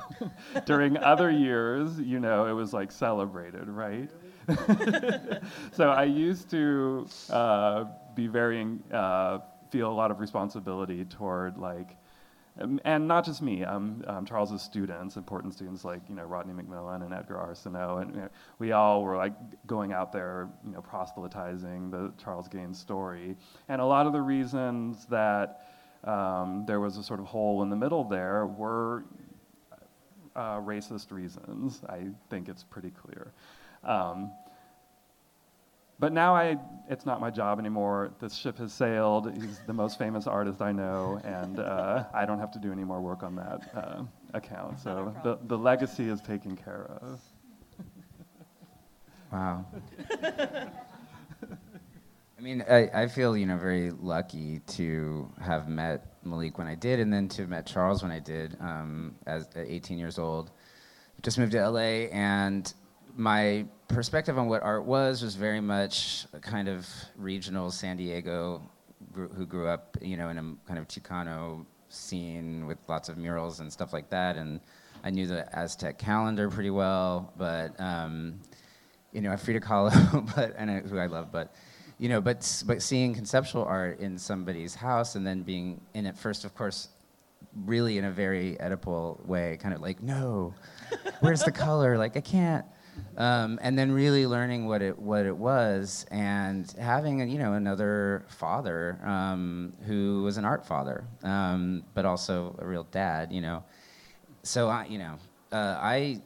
[0.64, 4.10] during other years, you know, it was like celebrated, right?
[5.72, 7.84] so I used to uh,
[8.14, 9.38] be very, uh,
[9.70, 11.96] feel a lot of responsibility toward like,
[12.60, 16.52] um, and not just me, um, um, Charles's students, important students like you know Rodney
[16.52, 18.28] McMillian and Edgar Arceneaux, and you know,
[18.60, 19.32] we all were like
[19.66, 23.36] going out there, you know, proselytizing the Charles Gaines story,
[23.68, 25.66] and a lot of the reasons that
[26.04, 29.04] um, there was a sort of hole in the middle there were
[30.36, 31.82] uh, racist reasons.
[31.88, 33.32] I think it's pretty clear.
[33.84, 34.32] Um,
[35.98, 36.58] but now I,
[36.90, 38.12] it's not my job anymore.
[38.18, 39.32] The ship has sailed.
[39.32, 42.84] He's the most famous artist I know, and uh, I don't have to do any
[42.84, 44.02] more work on that uh,
[44.34, 44.80] account.
[44.80, 47.20] So the, the legacy is taken care of.
[49.32, 49.66] Wow.
[52.38, 56.74] I mean, I, I feel, you know, very lucky to have met Malik when I
[56.74, 60.18] did, and then to have met Charles when I did, um, as at 18 years
[60.18, 60.50] old.
[61.22, 62.72] Just moved to LA, and
[63.16, 68.62] my perspective on what art was was very much a kind of regional San Diego
[69.14, 73.60] who grew up, you know, in a kind of Chicano scene with lots of murals
[73.60, 74.36] and stuff like that.
[74.36, 74.60] And
[75.04, 78.40] I knew the Aztec calendar pretty well, but um,
[79.12, 79.92] you know, Frida Kahlo,
[80.36, 81.54] but and I, who I love, but
[81.98, 86.16] you know, but but seeing conceptual art in somebody's house and then being in it
[86.16, 86.88] first, of course,
[87.64, 90.52] really in a very Oedipal way, kind of like, no,
[91.20, 91.96] where's the color?
[91.96, 92.64] Like I can't
[93.16, 98.24] um, and then really learning what it what it was, and having you know another
[98.28, 103.32] father um, who was an art father, um, but also a real dad.
[103.32, 103.64] You know,
[104.42, 105.18] so I you know
[105.52, 106.20] uh, I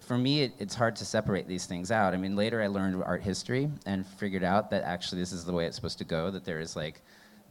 [0.00, 2.12] for me it, it's hard to separate these things out.
[2.12, 5.52] I mean, later I learned art history and figured out that actually this is the
[5.52, 6.30] way it's supposed to go.
[6.30, 7.02] That there is like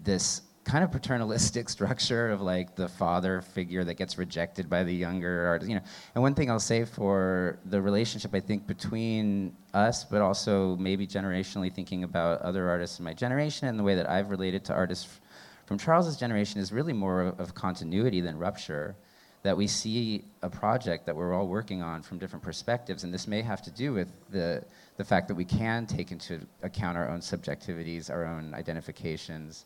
[0.04, 4.94] this kind of paternalistic structure of like the father figure that gets rejected by the
[4.94, 5.84] younger artist, you know.
[6.16, 11.08] And one thing I'll say for the relationship, I think between us, but also maybe
[11.08, 14.74] generationally thinking about other artists in my generation and the way that I've related to
[14.74, 15.20] artists
[15.66, 18.96] from Charles's generation is really more of, of continuity than rupture.
[19.44, 23.26] That we see a project that we're all working on from different perspectives, and this
[23.26, 24.64] may have to do with the
[24.98, 29.66] the fact that we can take into account our own subjectivities, our own identifications,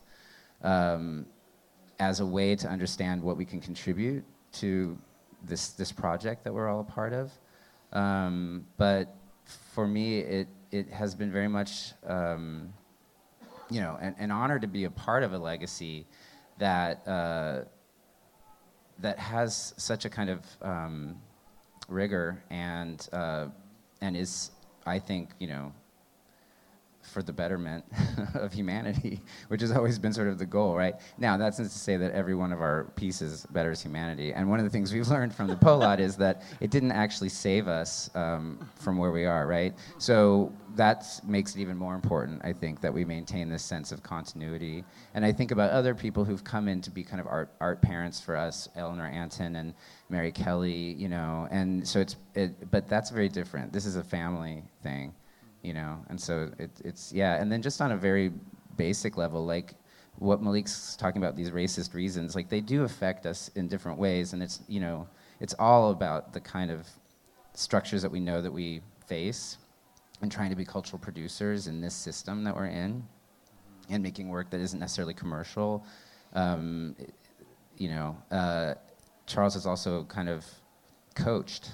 [0.62, 1.26] um,
[1.98, 4.96] as a way to understand what we can contribute to
[5.44, 7.32] this this project that we're all a part of.
[7.92, 9.14] Um, but
[9.72, 12.72] for me, it it has been very much um,
[13.70, 16.06] you know an, an, honor to be a part of a legacy
[16.58, 17.62] that uh,
[18.98, 21.16] that has such a kind of um,
[21.88, 23.46] rigor and uh,
[24.00, 24.50] and is
[24.86, 25.72] I think you know
[27.06, 27.84] for the betterment
[28.34, 30.94] of humanity, which has always been sort of the goal, right?
[31.18, 34.32] Now, that's not to say that every one of our pieces betters humanity.
[34.32, 37.28] And one of the things we've learned from the POLAT is that it didn't actually
[37.28, 39.74] save us um, from where we are, right?
[39.98, 44.02] So that makes it even more important, I think, that we maintain this sense of
[44.02, 44.84] continuity.
[45.14, 47.80] And I think about other people who've come in to be kind of art, art
[47.80, 49.74] parents for us, Eleanor Antin and
[50.10, 53.72] Mary Kelly, you know, and so it's, it, but that's very different.
[53.72, 55.14] This is a family thing
[55.66, 55.98] you know.
[56.08, 58.30] And so it, it's yeah, and then just on a very
[58.76, 59.74] basic level, like
[60.18, 64.32] what Malik's talking about these racist reasons, like they do affect us in different ways,
[64.32, 65.08] and it's you know
[65.40, 66.86] it's all about the kind of
[67.54, 69.58] structures that we know that we face,
[70.22, 73.02] and trying to be cultural producers in this system that we're in,
[73.90, 75.84] and making work that isn't necessarily commercial.
[76.32, 76.94] Um,
[77.76, 78.74] you know, uh,
[79.26, 80.46] Charles has also kind of
[81.14, 81.72] coached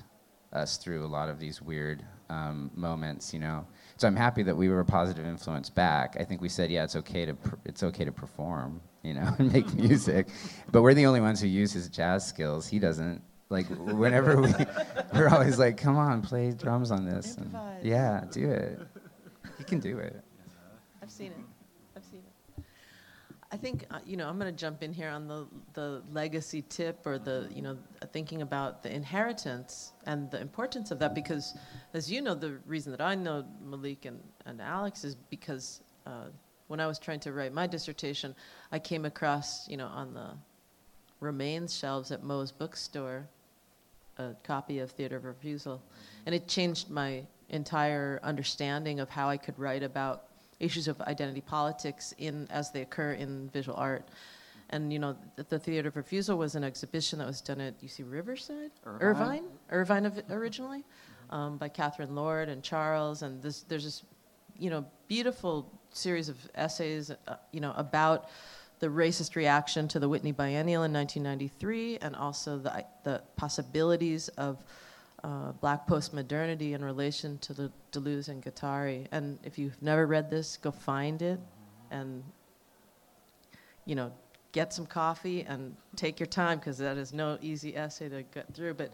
[0.52, 3.66] us through a lot of these weird um, moments, you know.
[4.02, 6.16] So I'm happy that we were a positive influence back.
[6.18, 9.32] I think we said, yeah, it's okay to pr- it's okay to perform, you know,
[9.38, 10.26] and make music,
[10.72, 12.66] but we're the only ones who use his jazz skills.
[12.66, 13.22] He doesn't.
[13.48, 14.52] Like whenever we,
[15.14, 17.36] we're always like, come on, play drums on this.
[17.36, 18.80] And yeah, do it.
[19.58, 20.20] He can do it.
[21.00, 21.51] I've seen it.
[23.52, 26.62] I think uh, you know I'm going to jump in here on the the legacy
[26.68, 27.76] tip or the you know
[28.12, 31.54] thinking about the inheritance and the importance of that because
[31.92, 36.28] as you know the reason that I know Malik and, and Alex is because uh,
[36.68, 38.34] when I was trying to write my dissertation
[38.72, 40.30] I came across you know on the
[41.20, 43.28] remains shelves at Moe's bookstore
[44.18, 45.82] a copy of Theater of Refusal.
[46.26, 50.24] And it changed my entire understanding of how I could write about
[50.62, 54.08] issues of identity politics in as they occur in visual art.
[54.70, 57.80] And you know, the, the Theater of Refusal was an exhibition that was done at
[57.82, 59.44] UC Riverside, Irvine.
[59.70, 60.84] Irvine, Irvine originally,
[61.30, 63.22] um, by Catherine Lord and Charles.
[63.22, 64.04] And this, there's this,
[64.58, 68.30] you know, beautiful series of essays, uh, you know, about
[68.78, 74.64] the racist reaction to the Whitney Biennial in 1993, and also the the possibilities of
[75.24, 79.06] uh, black postmodernity in relation to the Deleuze and Guattari.
[79.12, 81.38] And if you've never read this, go find it
[81.90, 82.24] and,
[83.84, 84.12] you know,
[84.52, 88.52] get some coffee and take your time because that is no easy essay to get
[88.52, 88.74] through.
[88.74, 88.92] But,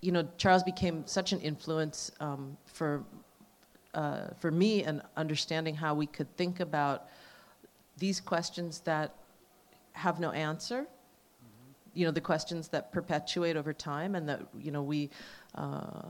[0.00, 3.04] you know, Charles became such an influence um, for,
[3.94, 7.08] uh, for me and understanding how we could think about
[7.98, 9.14] these questions that
[9.92, 10.86] have no answer
[11.94, 15.10] you know the questions that perpetuate over time and that you know we
[15.54, 16.08] uh,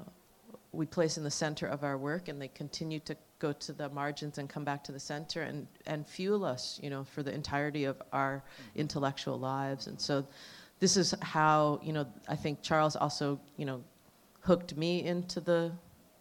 [0.73, 3.89] we place in the center of our work and they continue to go to the
[3.89, 7.35] margins and come back to the center and and fuel us you know for the
[7.35, 8.43] entirety of our
[8.77, 9.87] intellectual lives.
[9.87, 10.27] And so
[10.79, 13.83] this is how you know I think Charles also you know
[14.41, 15.73] hooked me into the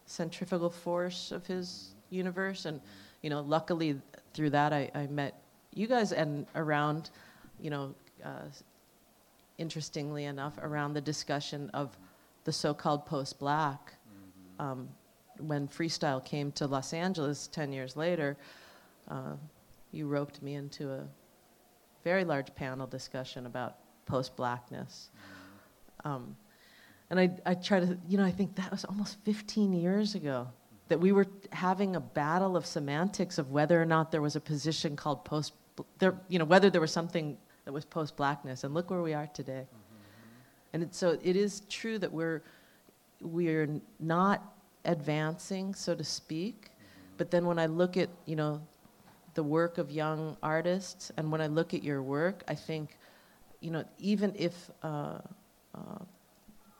[0.06, 2.64] centrifugal force of his universe.
[2.64, 2.80] And
[3.22, 4.00] you know luckily
[4.32, 5.42] through that I, I met
[5.74, 7.10] you guys and around
[7.60, 7.94] you know
[8.24, 8.48] uh,
[9.60, 11.96] interestingly enough, around the discussion of
[12.44, 13.92] the so-called post-black.
[13.92, 14.62] Mm-hmm.
[14.62, 14.88] Um,
[15.38, 18.36] when freestyle came to Los Angeles 10 years later,
[19.08, 19.34] uh,
[19.92, 21.04] you roped me into a
[22.04, 25.10] very large panel discussion about post-blackness.
[25.14, 26.08] Mm-hmm.
[26.08, 26.36] Um,
[27.10, 30.48] and I, I try to, you know, I think that was almost 15 years ago
[30.88, 34.40] that we were having a battle of semantics of whether or not there was a
[34.40, 35.52] position called post,
[35.98, 37.36] there, you know, whether there was something
[37.70, 38.64] that was post blackness.
[38.64, 39.64] And look where we are today.
[39.64, 40.72] Mm-hmm.
[40.72, 42.42] And it, so it is true that we're,
[43.20, 44.42] we're not
[44.84, 46.64] advancing, so to speak.
[46.64, 47.14] Mm-hmm.
[47.16, 48.60] But then when I look at, you know,
[49.34, 52.98] the work of young artists, and when I look at your work, I think,
[53.60, 55.18] you know, even if uh,
[55.72, 55.98] uh,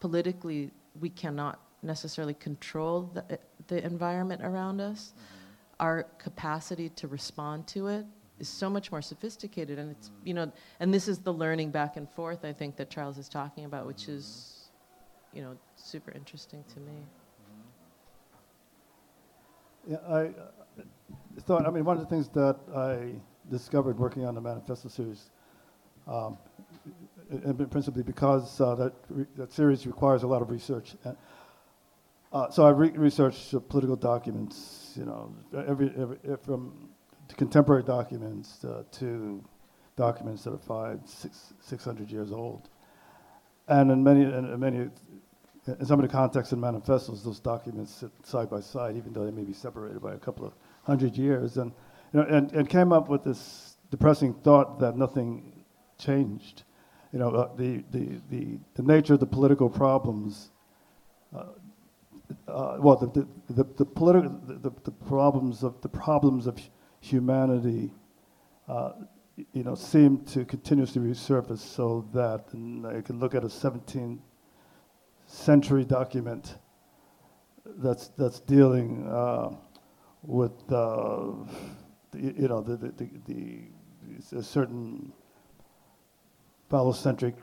[0.00, 3.38] politically we cannot necessarily control the,
[3.68, 5.86] the environment around us, mm-hmm.
[5.86, 8.04] our capacity to respond to it
[8.40, 11.96] is so much more sophisticated and it's you know and this is the learning back
[11.96, 14.70] and forth i think that charles is talking about which is
[15.32, 17.06] you know super interesting to me.
[19.88, 20.30] Yeah i uh,
[21.40, 23.12] thought i mean one of the things that i
[23.50, 25.30] discovered working on the manifesto series
[26.06, 26.38] um,
[27.30, 30.96] and principally because uh, that, re- that series requires a lot of research
[32.32, 35.34] uh, so i re- researched uh, political documents you know
[35.66, 36.89] every, every from
[37.36, 39.42] contemporary documents uh, to
[39.96, 42.68] documents that are five, six, six hundred years old.
[43.68, 44.76] And in many, in many,
[45.66, 49.24] in some of the contexts and manifestos, those documents sit side by side, even though
[49.24, 51.56] they may be separated by a couple of hundred years.
[51.56, 51.72] And,
[52.12, 55.64] you know, and, and came up with this depressing thought that nothing
[55.98, 56.64] changed.
[57.12, 60.50] You know, uh, the, the, the, the nature of the political problems
[61.36, 61.44] uh,
[62.48, 66.58] uh, well, the, the, the, the political, the, the, problems of the problems of
[67.00, 67.92] humanity,
[68.68, 68.92] uh,
[69.52, 74.18] you know, seem to continuously resurface so that you can look at a 17th
[75.26, 76.56] century document
[77.78, 79.50] that's, that's dealing uh,
[80.22, 81.32] with, uh,
[82.10, 85.12] the, you know, the, the, the, the, a certain
[86.70, 87.34] phallocentric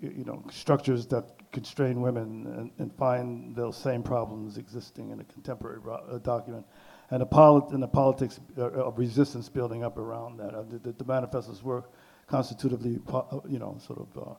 [0.00, 5.24] you know, structures that constrain women and, and find those same problems existing in a
[5.24, 6.66] contemporary uh, document,
[7.10, 10.54] and the, and the politics uh, of resistance building up around that.
[10.54, 11.84] Uh, the, the, manifestos were
[12.26, 14.34] constitutively, uh, you know, sort of uh,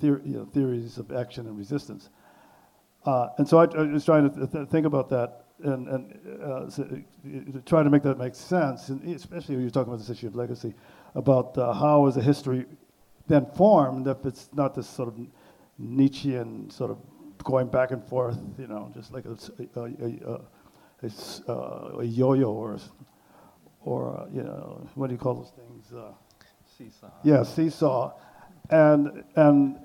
[0.00, 2.10] you know, theories of action and resistance.
[3.04, 6.42] Uh, and so I, I was trying to th- th- think about that and, and
[6.42, 10.00] uh, so, uh, try to make that make sense, and especially when you're talking about
[10.00, 10.74] this issue of legacy,
[11.14, 12.66] about uh, how is a history
[13.28, 15.18] then formed if it's not this sort of
[15.78, 16.98] Nietzschean sort of
[17.42, 19.36] going back and forth, you know, just like a,
[19.76, 20.40] a, a- a-
[21.02, 22.76] a s- uh, a yo-yo or,
[23.84, 25.92] or uh, you know, what do you call those things?
[25.92, 26.12] Uh,
[26.78, 27.08] Seesaw.
[27.24, 28.12] yeah, seesaw,
[28.70, 29.78] and and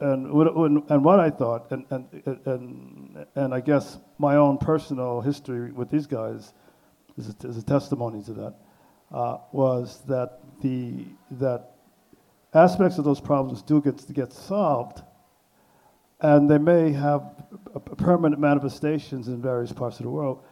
[0.00, 0.48] and what,
[0.90, 2.06] and what I thought, and and
[2.46, 6.52] and and I guess my own personal history with these guys
[7.16, 8.54] is a, is a testimony to that,
[9.10, 11.70] uh, was that the that
[12.52, 15.00] aspects of those problems do get get solved,
[16.20, 17.22] and they may have
[17.96, 20.44] permanent manifestations in various parts of the world,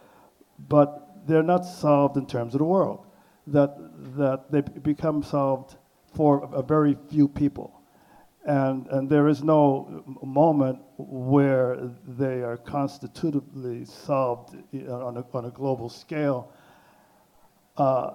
[0.69, 3.05] but they're not solved in terms of the world.
[3.47, 3.75] That
[4.17, 5.75] that they become solved
[6.13, 7.81] for a very few people,
[8.45, 15.51] and and there is no moment where they are constitutively solved on a on a
[15.51, 16.51] global scale.
[17.75, 18.11] Uh,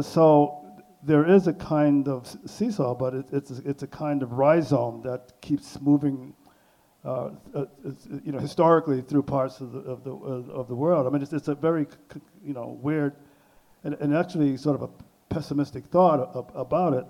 [0.00, 0.62] so
[1.02, 5.32] there is a kind of seesaw, but it, it's it's a kind of rhizome that
[5.40, 6.34] keeps moving,
[7.04, 7.64] uh, uh,
[8.24, 11.06] you know, historically through parts of the of the uh, of the world.
[11.06, 11.86] I mean, it's, it's a very
[12.44, 13.14] you know weird,
[13.82, 17.06] and, and actually sort of a pessimistic thought about it.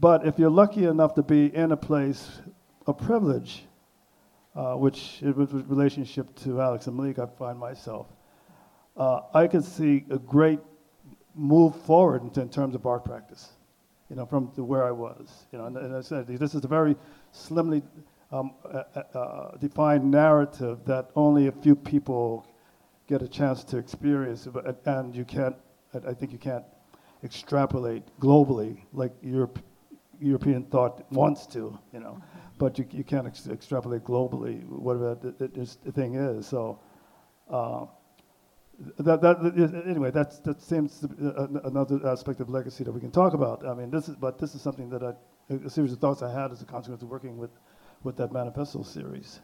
[0.00, 2.40] But if you're lucky enough to be in a place
[2.86, 3.64] of privilege,
[4.56, 8.06] uh, which in relationship to Alex and Malik, I find myself,
[8.96, 10.60] uh, I could see a great
[11.34, 13.50] move forward in, terms of art practice,
[14.08, 15.46] you know, from where I was.
[15.52, 16.96] You know, and, and I said this is a very
[17.32, 17.82] slimly
[18.32, 22.46] um, uh, uh, uh, defined narrative that only a few people
[23.06, 25.56] get a chance to experience, but, and you can't.
[26.08, 26.64] I think you can't
[27.22, 29.58] extrapolate globally like Europe,
[30.20, 32.18] European thought wants to, you know,
[32.58, 36.46] but you, you can't ex- extrapolate globally whatever the, the, this thing is.
[36.46, 36.78] So.
[37.50, 37.86] Uh,
[38.98, 41.14] that, that, that- anyway, that's, that seems to be
[41.64, 43.64] another aspect of legacy that we can talk about.
[43.66, 45.12] I mean, this is, but this is something that I,
[45.66, 47.50] a series of thoughts I had as a consequence of working with,
[48.04, 49.40] with that manifesto series.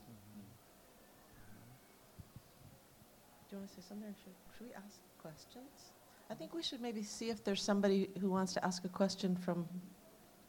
[3.48, 4.08] Do you want to say something?
[4.08, 5.92] Or should, should we ask questions?
[6.30, 9.34] I think we should maybe see if there's somebody who wants to ask a question
[9.36, 9.66] from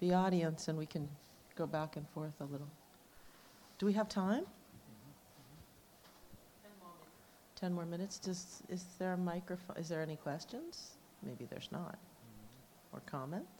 [0.02, 1.08] the audience, and we can
[1.56, 2.68] go back and forth a little.
[3.78, 4.46] Do we have time?
[7.56, 8.20] Ten more minutes.
[8.20, 9.76] Does, is there a microphone?
[9.78, 10.92] Is there any questions?
[11.24, 11.98] Maybe there's not.
[12.94, 13.59] Or comments?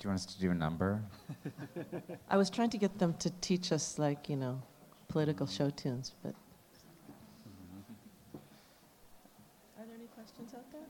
[0.00, 1.02] Do you want us to do a number?
[2.30, 4.62] I was trying to get them to teach us, like, you know,
[5.08, 6.34] political show tunes, but.
[9.78, 10.80] Are there any questions out there?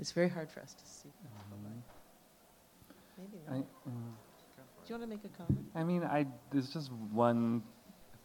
[0.00, 1.10] It's very hard for us to see.
[3.18, 3.66] Maybe I, not.
[3.86, 4.14] mm,
[4.86, 5.66] Do you want to make a comment?
[5.74, 7.62] I mean, I there's just one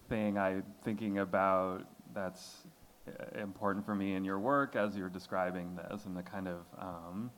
[0.08, 1.84] thing I'm thinking about
[2.16, 2.64] that's
[3.08, 6.60] uh, important for me in your work as you're describing this, and the kind of,
[6.80, 7.30] um,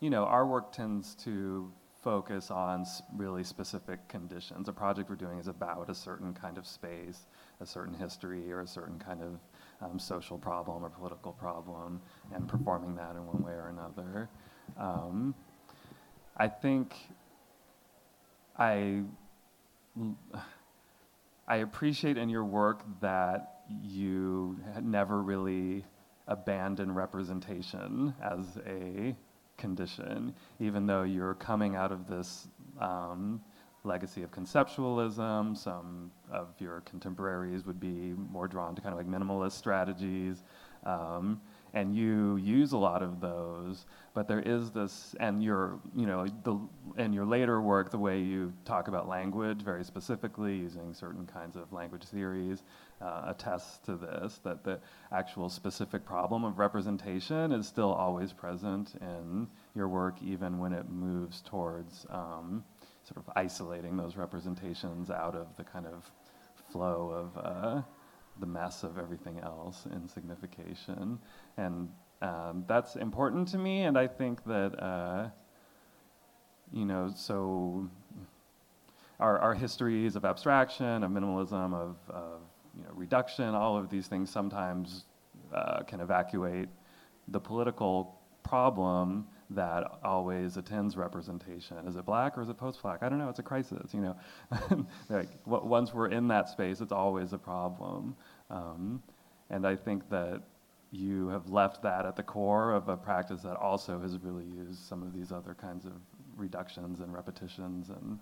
[0.00, 1.70] you know, our work tends to
[2.02, 4.68] focus on really specific conditions.
[4.68, 7.26] A project we're doing is about a certain kind of space,
[7.60, 9.38] a certain history, or a certain kind of
[9.82, 12.00] um, social problem or political problem,
[12.34, 14.30] and performing that in one way or another.
[14.78, 15.34] Um,
[16.36, 16.94] I think
[18.56, 19.02] I
[21.46, 25.84] I appreciate in your work that you never really
[26.28, 29.14] abandon representation as a
[29.60, 32.48] condition, even though you're coming out of this
[32.80, 33.40] um,
[33.84, 35.56] legacy of conceptualism.
[35.56, 40.42] Some of your contemporaries would be more drawn to kind of like minimalist strategies.
[40.84, 41.40] Um,
[41.72, 46.26] and you use a lot of those, but there is this, and your, you know,
[46.42, 46.58] the,
[47.00, 51.54] in your later work, the way you talk about language very specifically, using certain kinds
[51.54, 52.64] of language theories,
[53.00, 54.80] uh, attests to this, that the
[55.12, 60.90] actual specific problem of representation is still always present in your work, even when it
[60.90, 62.64] moves towards um,
[63.04, 66.10] sort of isolating those representations out of the kind of
[66.70, 67.82] flow of uh,
[68.38, 71.18] the mess of everything else in signification.
[71.56, 71.88] And
[72.22, 75.28] um, that's important to me, and I think that, uh,
[76.72, 77.88] you know, so
[79.18, 82.40] our, our histories of abstraction, of minimalism, of, of
[82.76, 85.04] you know, reduction, all of these things sometimes
[85.54, 86.68] uh, can evacuate
[87.28, 91.76] the political problem that always attends representation.
[91.86, 93.02] Is it black or is it post-black?
[93.02, 93.28] I don't know.
[93.28, 94.16] It's a crisis, you know.
[95.08, 98.14] like once we're in that space, it's always a problem.
[98.48, 99.02] Um,
[99.50, 100.42] and I think that
[100.92, 104.80] you have left that at the core of a practice that also has really used
[104.84, 105.92] some of these other kinds of
[106.36, 108.18] reductions and repetitions and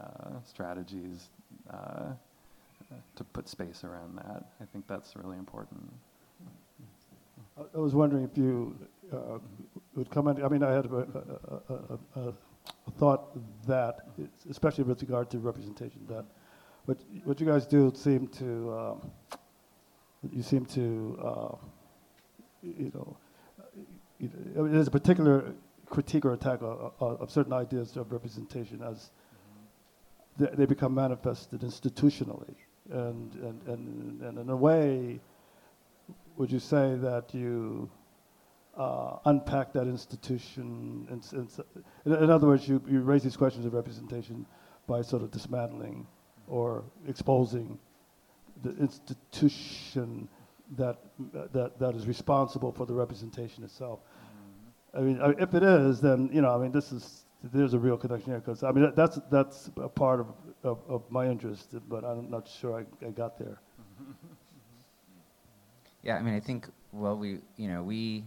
[0.00, 1.30] uh, strategies
[1.70, 2.12] uh,
[3.16, 4.44] to put space around that.
[4.60, 5.92] I think that's really important.
[7.56, 8.76] I- I was wondering if you
[9.12, 9.38] uh,
[9.94, 12.34] would comment, I mean, I had a, a- a- a-
[12.98, 13.36] thought
[13.66, 14.06] that,
[14.50, 16.24] especially with regard to representation, that
[16.84, 19.10] what, what you guys do seem to, um,
[20.32, 21.56] you seem to, uh,
[22.62, 23.16] you know,
[24.54, 25.52] know, there's a particular
[25.88, 29.10] critique or attack of, of certain ideas of representation as
[30.38, 32.54] they, they become manifested institutionally.
[32.90, 35.20] And, and, and, and in a way,
[36.36, 37.90] would you say that you
[38.76, 41.06] uh, unpack that institution?
[41.10, 41.60] And, and s-
[42.06, 44.46] in, in other words, you, you raise these questions of representation
[44.86, 46.06] by sort of dismantling
[46.48, 47.78] or exposing
[48.62, 50.28] the institution
[50.76, 50.98] that,
[51.52, 54.00] that, that is responsible for the representation itself.
[54.94, 57.78] I mean, I- if it is, then, you know, I mean, this is, there's a
[57.78, 60.26] real connection here, because, I mean, that- that's, that's a part of,
[60.62, 63.60] of, of my interest, but I'm not sure I, I got there.
[66.04, 68.24] Yeah, I mean, I think, well, we, you know, we,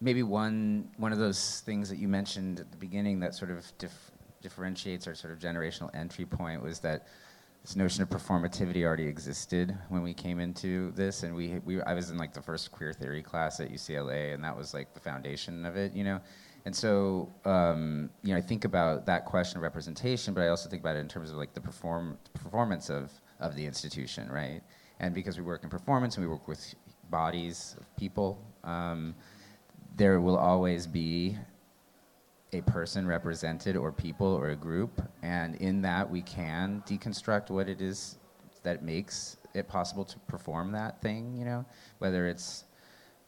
[0.00, 3.70] maybe one, one of those things that you mentioned at the beginning that sort of
[3.78, 7.06] dif- differentiates our sort of generational entry point was that
[7.62, 11.92] this notion of performativity already existed when we came into this, and we, we, I
[11.92, 15.00] was in like the first queer theory class at UCLA, and that was like the
[15.00, 16.20] foundation of it, you know.
[16.64, 20.70] And so, um, you know, I think about that question of representation, but I also
[20.70, 24.62] think about it in terms of like the perform performance of of the institution, right?
[24.98, 26.74] And because we work in performance and we work with
[27.10, 29.14] bodies of people, um,
[29.96, 31.36] there will always be
[32.52, 37.68] a person represented or people or a group and in that we can deconstruct what
[37.68, 38.18] it is
[38.62, 41.64] that makes it possible to perform that thing you know?
[41.98, 42.64] Whether it's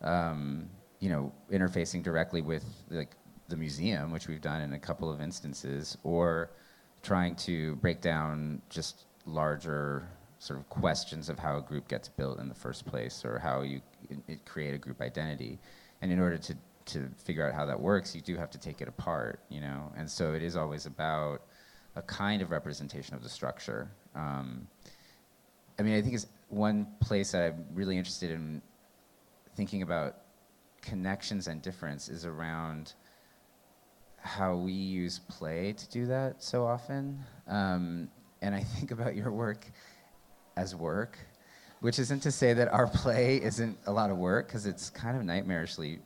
[0.03, 3.17] um, you know interfacing directly with like
[3.49, 6.51] the museum which we've done in a couple of instances or
[7.03, 10.09] trying to break down just larger
[10.39, 13.63] sort of questions of how a group gets built in the first place or how
[13.63, 13.81] you
[14.45, 15.59] create a group identity
[16.03, 18.81] and in order to to figure out how that works, you do have to take
[18.81, 19.93] it apart, you know.
[19.97, 21.43] And so it is always about
[21.95, 23.89] a kind of representation of the structure.
[24.15, 24.67] Um,
[25.79, 28.61] I mean, I think it's one place that I'm really interested in
[29.55, 30.17] thinking about
[30.81, 32.95] connections and difference is around
[34.19, 37.19] how we use play to do that so often.
[37.47, 38.09] Um,
[38.41, 39.67] and I think about your work
[40.57, 41.17] as work,
[41.83, 45.17] which isn't to say that our play isn't a lot of work, because it's kind
[45.17, 45.99] of nightmarishly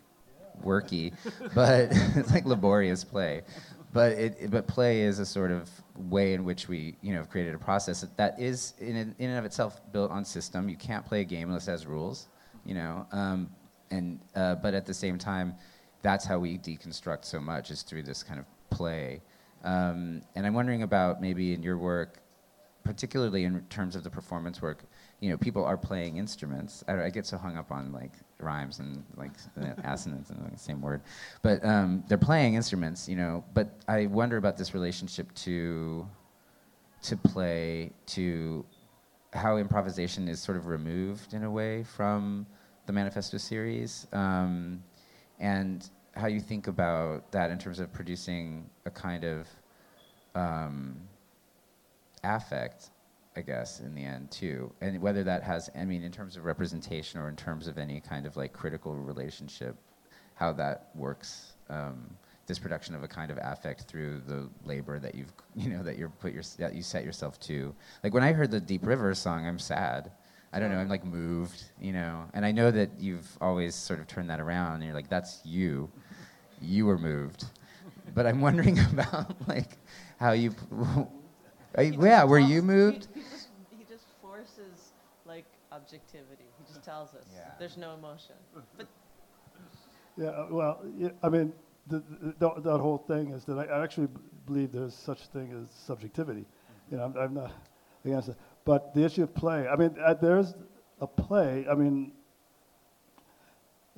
[0.64, 1.12] worky,
[1.55, 3.43] but it's like laborious play.
[3.92, 7.30] But it, but play is a sort of way in which we, you know, have
[7.30, 10.68] created a process that- that is in, and- in and of itself built on system.
[10.68, 12.29] You can't play a game unless it has rules,
[12.64, 13.07] you know.
[13.13, 13.49] Um,
[13.91, 15.55] and uh, but at the same time,
[16.03, 19.21] that's how we deconstruct so much is through this kind of play.
[19.64, 22.18] Um, and I'm wondering about maybe in your work,
[22.83, 24.84] particularly in terms of the performance work,
[25.21, 26.84] you know, people are playing instruments.
[26.88, 29.33] I, I get so hung up on like rhymes and like
[29.84, 31.03] assonance and the same word,
[31.43, 33.45] but um, they're playing instruments, you know.
[33.55, 36.07] But I wonder about this relationship to
[37.03, 38.64] to play, to
[39.33, 42.47] how improvisation is sort of removed in a way from
[42.87, 44.83] the manifesto series, um,
[45.38, 49.47] and how you think about that in terms of producing a kind of
[50.34, 50.97] um,
[52.25, 52.91] affect,
[53.37, 56.45] I guess, in the end too, and whether that has, I mean, in terms of
[56.45, 59.76] representation or in terms of any kind of like critical relationship,
[60.34, 61.53] how that works.
[61.68, 65.83] Um, this production of a kind of affect through the labor that you've, you know,
[65.83, 67.75] that you're put your, that you set yourself to.
[68.03, 70.13] Like when I heard the Deep River song, I'm sad.
[70.53, 73.99] I don't know, I'm like moved, you know, and I know that you've always sort
[73.99, 74.76] of turned that around.
[74.76, 75.91] And you're like, that's you,
[76.63, 77.45] you were moved,
[78.14, 79.76] but I'm wondering about like
[80.18, 80.54] how you,
[81.76, 83.08] are you- yeah, were you moved?
[83.14, 83.48] He, he just,
[83.78, 84.92] he just forces
[85.24, 86.44] like objectivity.
[86.58, 87.50] He just tells us Yeah.
[87.58, 88.36] there's no emotion.
[88.76, 88.86] But
[90.16, 91.53] Yeah, uh, well, yeah, I mean,
[91.88, 94.08] the, the, the, that whole thing is that I, I actually
[94.46, 96.46] believe there's such thing as subjectivity.
[96.90, 97.53] You know, I'm, I'm not
[98.04, 98.36] against it.
[98.64, 100.54] But the issue of play, I mean, uh, there's
[101.00, 102.12] a play, I mean,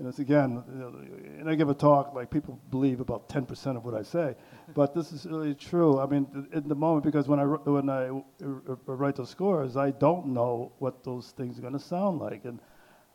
[0.05, 0.95] know, it's again, you know,
[1.41, 4.37] and I give a talk, like people believe about 10% of what I say,
[4.75, 5.99] but this is really true.
[5.99, 9.31] I mean, in the moment, because when I, when I w- r- r- write those
[9.31, 12.45] scores, I don't know what those things are going to sound like.
[12.45, 12.61] And,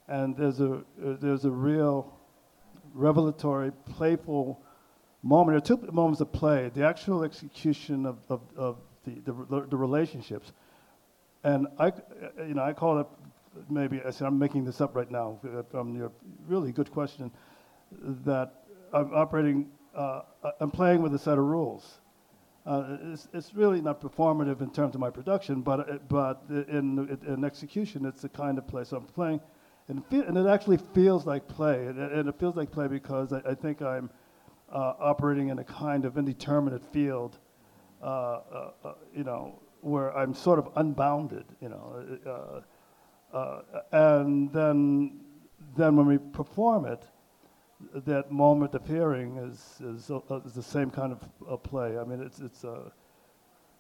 [0.08, 0.80] and there's a, uh,
[1.20, 2.14] there's a real
[2.94, 4.62] revelatory, playful
[5.24, 9.68] moment, there are two moments of play, the actual execution of, of, of the, the,
[9.70, 10.52] the relationships.
[11.44, 11.94] And I, uh,
[12.46, 13.08] you know, I call it,
[13.70, 16.12] maybe, I said, I'm making this up right now uh, from your
[16.48, 17.32] really good question,
[18.26, 18.64] that
[18.94, 20.22] I'm operating, uh,
[20.60, 22.00] I'm playing with a set of rules.
[22.66, 27.44] Uh, it's, it's really not performative in terms of my production, but, but in, in
[27.44, 28.84] execution, it's the kind of play.
[28.86, 29.42] So I'm playing,
[29.90, 31.88] and, feel, and it actually feels like play.
[31.88, 34.10] And, it feels like play because I, I think I'm
[34.72, 37.38] uh, operating in a kind of indeterminate field,
[38.02, 42.64] uh, uh, uh you know, where I'm sort of unbounded, you know.
[43.34, 43.62] Uh,
[43.92, 45.20] and then,
[45.76, 47.04] then when we perform it,
[48.06, 51.20] that moment of hearing is, is, uh, is the same kind of
[51.50, 51.98] uh, play.
[51.98, 52.90] I mean, it's, it's, uh,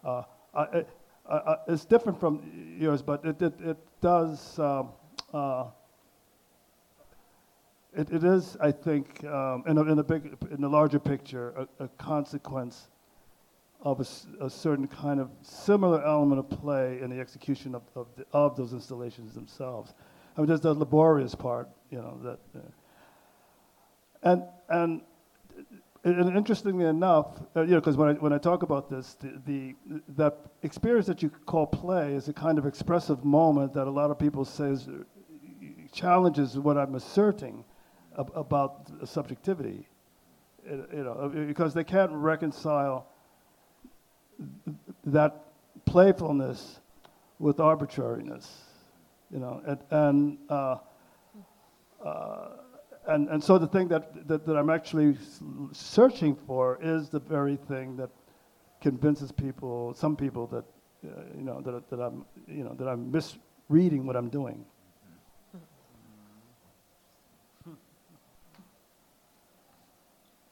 [0.04, 0.24] uh,
[0.56, 0.84] I,
[1.30, 4.90] I, I, it's different from yours, but it, it, it does, um,
[5.34, 5.66] uh,
[7.96, 11.68] it, it is, I think, um, in, a, in, a big, in the larger picture,
[11.80, 12.90] a, a consequence
[13.84, 18.07] of a, a, certain kind of similar element of play in the execution of, of,
[18.15, 19.93] the, of those installations themselves.
[20.35, 22.39] I mean, there's the laborious part, you know, that.
[22.55, 22.60] Uh,
[24.23, 25.01] and, and,
[26.05, 29.34] and interestingly enough, uh, you know, because when I, when I talk about this, the,
[29.45, 29.76] the,
[30.15, 34.11] that experience that you call play is a kind of expressive moment that a lot
[34.11, 34.76] of people say
[35.91, 37.65] challenges what I'm asserting
[38.18, 39.88] ab- about subjectivity.
[40.65, 43.07] You know, because they can't reconcile
[45.06, 45.45] that
[45.86, 46.80] playfulness
[47.40, 48.64] with arbitrariness.
[49.32, 50.78] You know, and, and uh,
[52.06, 52.49] uh,
[53.07, 55.18] and, and so the thing that, that, that I'm actually
[55.72, 58.10] searching for is the very thing that
[58.82, 60.64] convinces people, some people that,
[61.06, 64.65] uh, you know, that, that I'm, you know, that I'm misreading what I'm doing.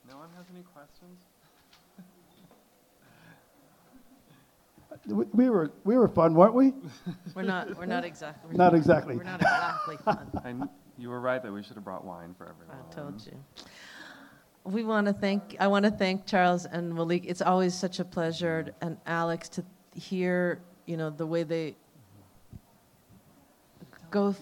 [0.10, 1.20] No one has any questions?
[5.08, 6.74] We, we were we were fun, weren't we?
[7.36, 7.76] We're not.
[7.78, 8.56] We're not exactly.
[8.56, 9.18] Not exactly.
[9.18, 10.30] We're not exactly fun.
[10.46, 12.78] I, you were right that we should have brought wine for everyone.
[12.78, 13.38] I told you.
[14.64, 15.56] We want to thank.
[15.60, 17.24] I want to thank Charles and Malik.
[17.26, 19.66] It's always such a pleasure, and Alex to
[19.96, 20.62] hear.
[20.86, 21.76] You know the way they
[24.10, 24.36] go.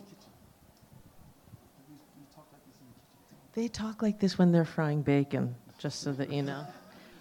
[3.54, 6.66] They talk like this when they're frying bacon, just so that you know.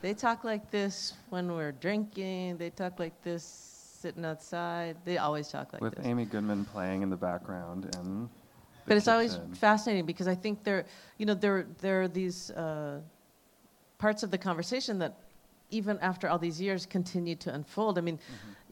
[0.00, 2.58] They talk like this when we're drinking.
[2.58, 4.96] They talk like this sitting outside.
[5.04, 5.98] They always talk like With this.
[5.98, 8.28] With Amy Goodman playing in the background and.
[8.86, 10.86] But it's always fascinating because I think there,
[11.18, 13.00] you know, there there are these uh,
[13.98, 15.18] parts of the conversation that,
[15.68, 17.98] even after all these years, continue to unfold.
[17.98, 18.18] I mean,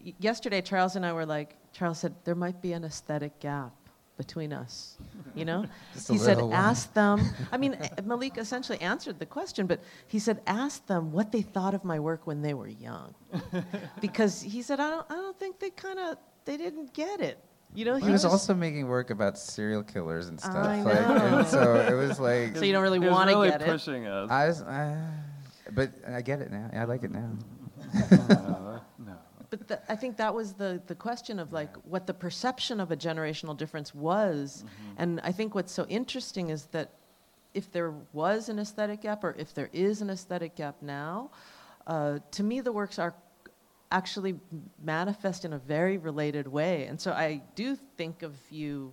[0.03, 3.73] y- yesterday Charles and I were like, Charles said there might be an aesthetic gap
[4.17, 4.97] between us.
[5.35, 5.67] You know,
[6.09, 6.53] he said, one.
[6.53, 7.21] ask them.
[7.53, 11.43] I mean, eh, Malik essentially answered the question, but he said, ask them what they
[11.43, 13.15] thought of my work when they were young,
[14.01, 17.39] because he said, I don't, I don't think they kind of, they didn't get it.
[17.75, 20.55] You know, He was also making work about serial killers and stuff.
[20.57, 21.39] I Like, know.
[21.39, 22.57] and so it was like.
[22.57, 23.67] So you don't really want to really get it.
[23.69, 24.31] pushing us.
[24.31, 24.97] I was, uh,
[25.73, 26.71] but I get it now.
[26.73, 27.33] I like it now.
[29.53, 29.59] No, no.
[29.59, 32.91] But th- I think that was the, the question of like what the perception of
[32.91, 34.65] a generational difference was.
[34.99, 36.91] And I think what's so interesting is that
[37.55, 41.31] if there was an aesthetic gap or if there is an aesthetic gap now,
[41.87, 43.15] uh, to me the works are
[43.93, 44.35] actually
[44.83, 46.87] manifest in a very related way.
[46.87, 48.93] And so I do think of you,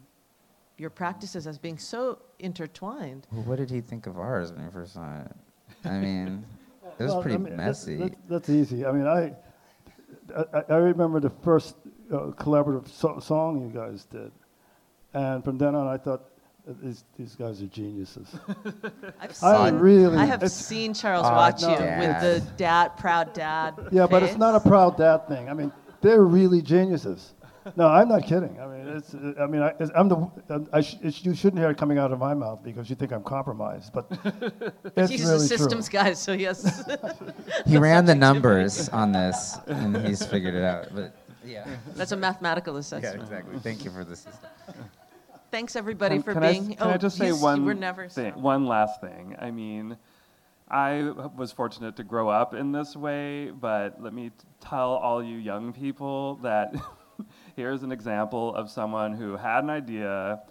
[0.78, 3.28] your practices as being so intertwined.
[3.32, 5.32] Well, what did he think of ours when he first saw it?
[5.84, 6.46] I mean,
[7.00, 7.98] it was Well, pretty I mean, that's- messy.
[7.98, 8.86] That's, that's easy.
[8.86, 9.34] I mean, I,
[10.36, 11.76] I, I remember the first
[12.12, 14.32] uh, collaborative so- song you guys did,
[15.14, 16.24] and from then on, I thought
[16.68, 18.28] uh, these these guys are geniuses.
[19.20, 23.34] I've I seen, really- I have seen Charles Aw, watch you with the dad, proud
[23.34, 23.76] dad.
[23.92, 25.50] yeah, but it's not a proud dad thing.
[25.50, 27.34] I mean, they're really geniuses.
[27.76, 28.60] No, I'm not kidding.
[28.60, 29.14] I mean, it's.
[29.14, 30.68] uh, I mean, I, I'm the.
[30.74, 33.12] I sh- it's, you shouldn't hear it coming out of my mouth because you think
[33.12, 34.06] I'm compromised, but
[34.96, 36.00] it's He's really a systems true.
[36.00, 36.84] guy, so yes.
[37.66, 40.88] he ran the numbers on this, and he's figured it out.
[40.94, 41.16] But
[41.46, 41.66] yeah.
[41.96, 43.16] That's a mathematical assessment.
[43.16, 43.60] Yeah, exactly.
[43.60, 44.50] Thank you for the system.
[45.52, 46.76] Thanks everybody Can- for can I s- being.
[46.76, 48.08] can oh, I just say one You were never.
[48.10, 49.36] thing, one last thing?
[49.40, 49.96] I mean,
[50.70, 55.24] I was fortunate to grow up in this way, but let me t- tell all
[55.24, 56.74] you young people that
[57.56, 60.42] here's an example of someone who had an idea,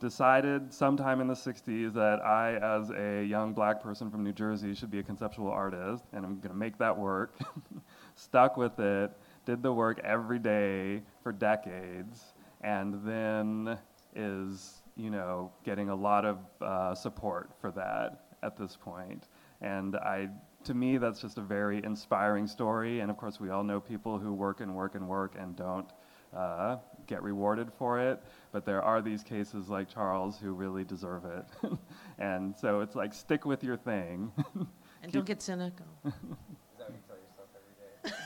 [0.00, 4.74] decided sometime in the 60s that I, as a young black person from New Jersey,
[4.74, 7.36] should be a conceptual artist, and I'm going to make that work.
[8.14, 9.10] Stuck with it,
[9.44, 13.78] did the work every day for decades, and then
[14.14, 19.28] is, you know, getting a lot of uh, support for that at this point.
[19.60, 20.28] And I,
[20.64, 23.00] to me, that's just a very inspiring story.
[23.00, 25.88] And of course, we all know people who work and work and work and don't
[26.36, 26.76] uh,
[27.06, 28.22] get rewarded for it.
[28.52, 31.44] But there are these cases like Charles who really deserve it.
[32.18, 34.32] and so it's like stick with your thing.
[35.00, 35.86] And don't get cynical.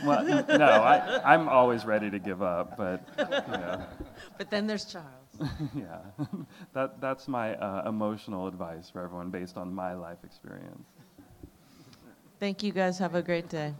[0.06, 3.84] well, no, I, I'm always ready to give up, but you know,
[4.38, 5.52] But then there's Charles.
[5.74, 5.98] yeah,
[6.72, 10.88] that that's my uh, emotional advice for everyone based on my life experience.
[12.42, 12.98] Thank you guys.
[12.98, 13.72] Have a great day.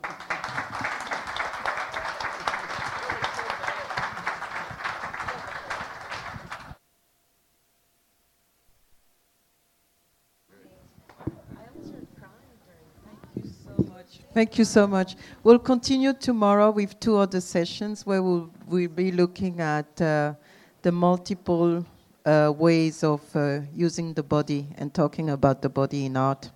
[14.33, 15.17] Thank you so much.
[15.43, 20.35] We'll continue tomorrow with two other sessions where we'll, we'll be looking at uh,
[20.83, 21.85] the multiple
[22.25, 26.53] uh, ways of uh, using the body and talking about the body in art.